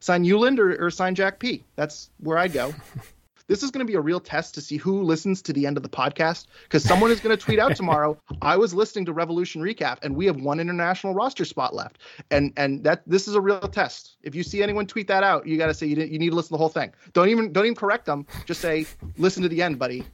[0.00, 1.62] sign Ueland or, or sign Jack P.
[1.76, 2.74] That's where I'd go.
[3.48, 5.76] this is going to be a real test to see who listens to the end
[5.76, 8.18] of the podcast because someone is going to tweet out tomorrow.
[8.42, 11.98] I was listening to Revolution recap, and we have one international roster spot left,
[12.30, 14.16] and and that this is a real test.
[14.22, 16.36] If you see anyone tweet that out, you got to say you, you need to
[16.36, 16.92] listen to the whole thing.
[17.12, 18.26] Don't even don't even correct them.
[18.44, 18.86] Just say
[19.18, 20.04] listen to the end, buddy.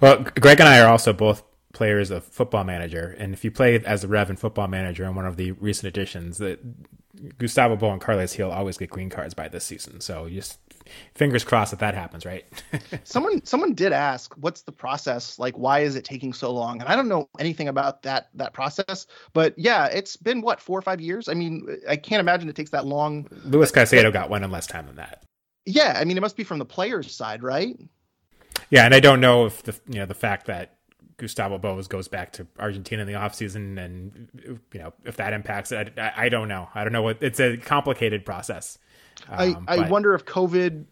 [0.00, 3.78] Well, Greg and I are also both players of Football Manager, and if you play
[3.80, 6.60] as a Rev in Football Manager in one of the recent editions, that
[7.38, 10.00] Gustavo Bou and Carles Gil always get green cards by this season.
[10.00, 10.58] So just
[11.14, 12.44] fingers crossed that that happens, right?
[13.04, 15.38] someone someone did ask, what's the process?
[15.38, 16.80] Like, why is it taking so long?
[16.80, 20.78] And I don't know anything about that that process, but yeah, it's been what four
[20.78, 21.28] or five years.
[21.28, 23.26] I mean, I can't imagine it takes that long.
[23.44, 25.24] Luis Caicedo got one in less time than that.
[25.64, 27.76] Yeah, I mean, it must be from the players' side, right?
[28.70, 30.76] Yeah, and I don't know if the you know the fact that
[31.18, 34.28] Gustavo Bou's goes back to Argentina in the offseason and
[34.72, 37.40] you know if that impacts it I, I, don't know I don't know what it's
[37.40, 38.78] a complicated process
[39.28, 39.90] um, I, I but...
[39.90, 40.84] wonder if COVID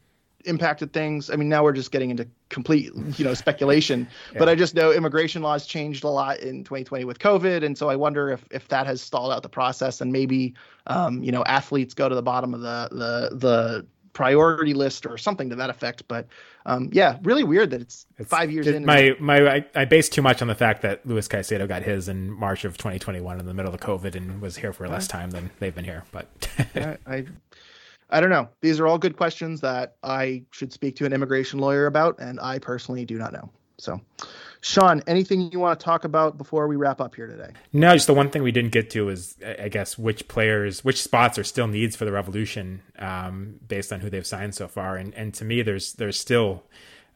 [0.47, 4.39] impacted things I mean now we're just getting into complete you know speculation yeah.
[4.39, 7.89] but I just know immigration laws changed a lot in 2020 with COVID and so
[7.89, 10.53] I wonder if if that has stalled out the process and maybe
[10.87, 15.19] um, you know athletes go to the bottom of the the the priority list or
[15.19, 16.09] something to that effect.
[16.09, 16.27] But
[16.65, 18.87] um, yeah, really weird that it's, it's five years in.
[18.87, 22.09] My my I, I base too much on the fact that Luis Caicedo got his
[22.09, 25.31] in March of 2021 in the middle of COVID and was here for less time
[25.33, 26.05] than they've been here.
[26.11, 27.25] But I, I
[28.15, 28.49] I don't know.
[28.61, 32.39] These are all good questions that I should speak to an immigration lawyer about, and
[32.39, 33.51] I personally do not know.
[33.79, 34.01] So,
[34.61, 37.51] Sean, anything you want to talk about before we wrap up here today?
[37.73, 41.03] No, just the one thing we didn't get to is, I guess, which players, which
[41.03, 44.97] spots are still needs for the Revolution, um, based on who they've signed so far.
[44.97, 46.63] And and to me, there's there's still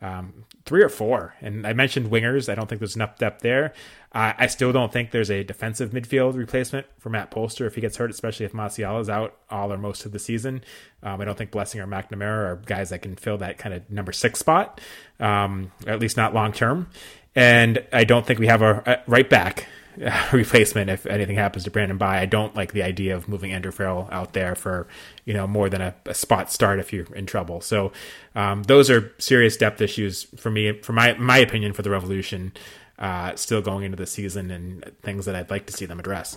[0.01, 1.34] um, three or four.
[1.40, 2.51] And I mentioned wingers.
[2.51, 3.72] I don't think there's enough depth there.
[4.12, 7.80] Uh, I still don't think there's a defensive midfield replacement for Matt Polster if he
[7.80, 10.62] gets hurt, especially if Maciel is out all or most of the season.
[11.03, 13.90] Um, I don't think Blessing or McNamara are guys that can fill that kind of
[13.90, 14.80] number six spot,
[15.20, 16.88] um, at least not long term.
[17.34, 19.66] And I don't think we have a, a right back
[20.32, 22.20] replacement if anything happens to Brandon Bye.
[22.20, 24.86] I don't like the idea of moving Andrew Farrell out there for
[25.24, 27.61] you know more than a, a spot start if you're in trouble.
[27.61, 27.92] So
[28.34, 32.53] um, those are serious depth issues for me, for my my opinion, for the Revolution.
[32.99, 36.36] Uh, still going into the season and things that I'd like to see them address.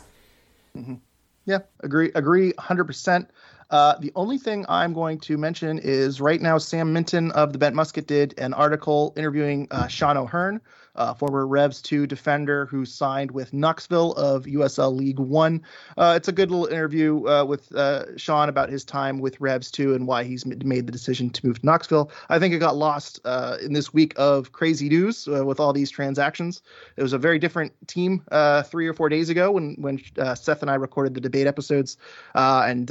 [0.78, 0.96] Mm-hmm.
[1.46, 3.30] Yeah, agree, agree, hundred percent.
[3.72, 7.58] Uh, the only thing I'm going to mention is right now Sam Minton of the
[7.58, 10.60] Bent Musket did an article interviewing uh, Sean O'Hearn,
[10.96, 15.62] uh, former Revs 2 defender who signed with Knoxville of USL League One.
[15.98, 17.72] Uh, it's a good little interview uh, with
[18.20, 21.62] Sean about his time with Revs 2 and why he's made the decision to move
[21.62, 22.12] to Knoxville.
[22.28, 23.22] I think it got lost
[23.62, 26.62] in this week of crazy news with all these transactions.
[26.98, 28.26] It was a very different team
[28.66, 30.02] three or four days ago when when
[30.36, 31.96] Seth and I recorded the debate episodes,
[32.36, 32.90] and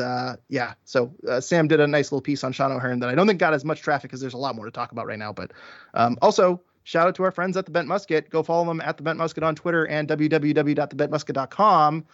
[0.48, 3.38] yeah, so Sam did a nice little piece on Sean O'Hearn that I don't think
[3.38, 5.32] got as much traffic because there's a lot more to talk about right now.
[5.32, 5.52] But
[5.94, 8.30] um, also shout out to our friends at the Bent Musket.
[8.30, 12.04] Go follow them at the Bent Musket on Twitter and www.thebentmusket.com.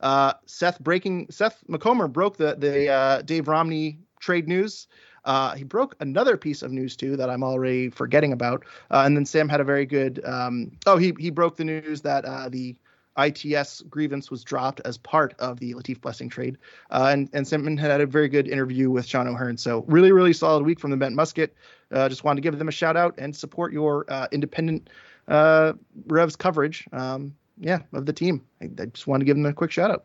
[0.00, 4.86] Uh, Seth breaking Seth Macomber broke the the uh, Dave Romney trade news.
[5.24, 8.64] Uh, he broke another piece of news too that I'm already forgetting about.
[8.90, 10.22] Uh, and then Sam had a very good.
[10.24, 12.76] Um, oh, he he broke the news that uh, the
[13.18, 16.58] ITS grievance was dropped as part of the Latif Blessing trade.
[16.90, 19.56] Uh, and, and Simon had had a very good interview with Sean O'Hearn.
[19.56, 21.54] So really, really solid week from the Bent Musket.
[21.90, 24.90] Uh, just wanted to give them a shout out and support your uh, independent
[25.28, 25.74] uh,
[26.06, 26.86] Revs coverage.
[26.92, 28.44] Um, yeah, of the team.
[28.60, 30.04] I, I, just wanted to give them a quick shout out.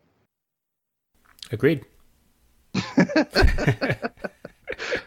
[1.51, 1.83] Agreed.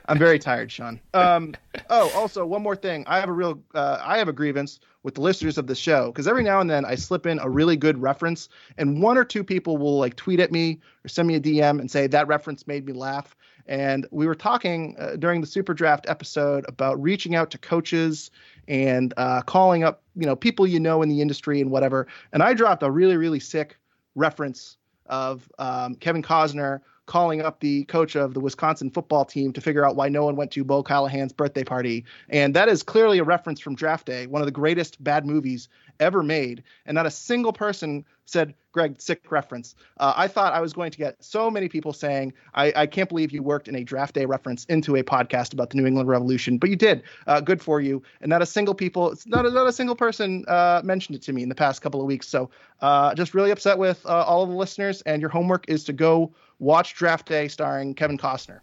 [0.08, 1.00] I'm very tired, Sean.
[1.14, 1.54] Um,
[1.90, 3.04] oh, also one more thing.
[3.06, 6.06] I have a real, uh, I have a grievance with the listeners of the show
[6.06, 8.48] because every now and then I slip in a really good reference,
[8.78, 11.80] and one or two people will like tweet at me or send me a DM
[11.80, 13.36] and say that reference made me laugh.
[13.66, 18.30] And we were talking uh, during the Super Draft episode about reaching out to coaches
[18.66, 22.06] and uh, calling up you know people you know in the industry and whatever.
[22.32, 23.76] And I dropped a really really sick
[24.14, 24.76] reference
[25.06, 26.80] of um, Kevin Costner
[27.12, 30.34] calling up the coach of the Wisconsin football team to figure out why no one
[30.34, 32.06] went to Bo Callahan's birthday party.
[32.30, 35.68] And that is clearly a reference from Draft Day, one of the greatest bad movies
[36.00, 36.62] ever made.
[36.86, 39.74] And not a single person said, Greg, sick reference.
[39.98, 43.08] Uh, I thought I was going to get so many people saying, I, I, can't
[43.08, 46.08] believe you worked in a draft day reference into a podcast about the New England
[46.08, 47.02] Revolution, but you did.
[47.26, 48.02] Uh, good for you.
[48.22, 51.32] And not a single people, not a, not a single person uh, mentioned it to
[51.32, 52.28] me in the past couple of weeks.
[52.28, 52.48] So
[52.80, 55.02] uh, just really upset with uh, all of the listeners.
[55.02, 58.60] And your homework is to go watch Draft Day starring Kevin Costner.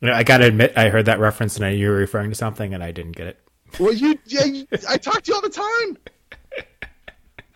[0.00, 1.96] You know, I got to admit, I heard that reference and I knew you were
[1.96, 3.38] referring to something and I didn't get it.
[3.78, 5.98] Well, you, yeah, you, I talk to you all the time.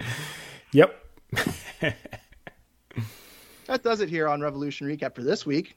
[0.73, 1.04] yep.
[3.67, 5.77] that does it here on Revolution Recap for this week.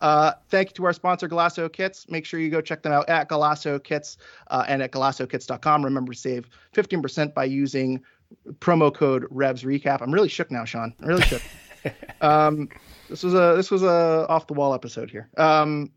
[0.00, 2.08] Uh, thank you to our sponsor, Golaco Kits.
[2.08, 5.84] Make sure you go check them out at Golaco Kits uh, and at GolacoKits.com.
[5.84, 8.02] Remember to save 15% by using
[8.58, 10.02] promo code Revs Recap.
[10.02, 10.94] I'm really shook now, Sean.
[11.00, 11.42] I'm really shook.
[12.20, 12.68] um,
[13.08, 15.28] this was a this was a off the wall episode here.
[15.36, 15.92] Um,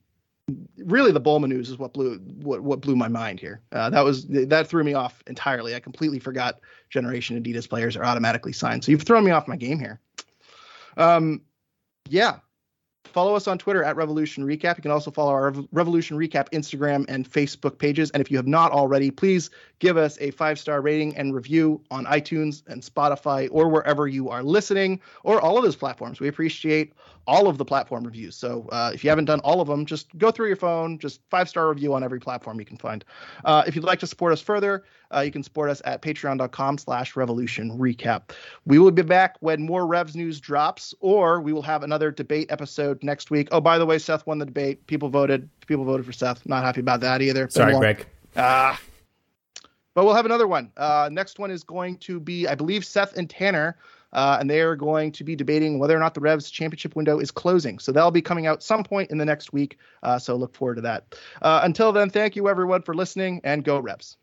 [0.78, 3.62] really the Bolma news is what blew what, what blew my mind here.
[3.72, 5.76] Uh, that was that threw me off entirely.
[5.76, 8.84] I completely forgot Generation Adidas players are automatically signed.
[8.84, 10.00] So you've thrown me off my game here.
[10.98, 11.42] Um,
[12.10, 12.40] yeah,
[13.06, 14.78] follow us on Twitter at Revolution Recap.
[14.78, 18.12] You can also follow our Revolution Recap Instagram and Facebook pages.
[18.12, 21.82] And if you have not already, please give us a five star rating and review
[21.92, 26.20] on iTunes and Spotify or wherever you are listening, or all of those platforms.
[26.20, 26.94] We appreciate
[27.30, 28.36] all of the platform reviews.
[28.36, 31.22] So uh, if you haven't done all of them, just go through your phone, just
[31.30, 33.06] five star review on every platform you can find.
[33.46, 36.80] Uh, if you'd like to support us further, uh, you can support us at patreon.com
[36.80, 38.32] slash revolution recap.
[38.66, 42.48] We will be back when more Revs news drops, or we will have another debate
[42.50, 43.48] episode next week.
[43.52, 44.86] Oh, by the way, Seth won the debate.
[44.88, 45.48] People voted.
[45.68, 46.48] People voted for Seth.
[46.48, 47.48] Not happy about that either.
[47.50, 48.08] Sorry, Greg.
[48.36, 48.80] Ah.
[49.94, 50.72] But we'll have another one.
[50.78, 53.78] Uh, next one is going to be, I believe, Seth and Tanner
[54.14, 57.20] uh, and they are going to be debating whether or not the Revs championship window
[57.20, 57.80] is closing.
[57.80, 59.78] So that'll be coming out some point in the next week.
[60.04, 61.16] Uh, so look forward to that.
[61.42, 64.18] Uh, until then, thank you everyone for listening and go Revs.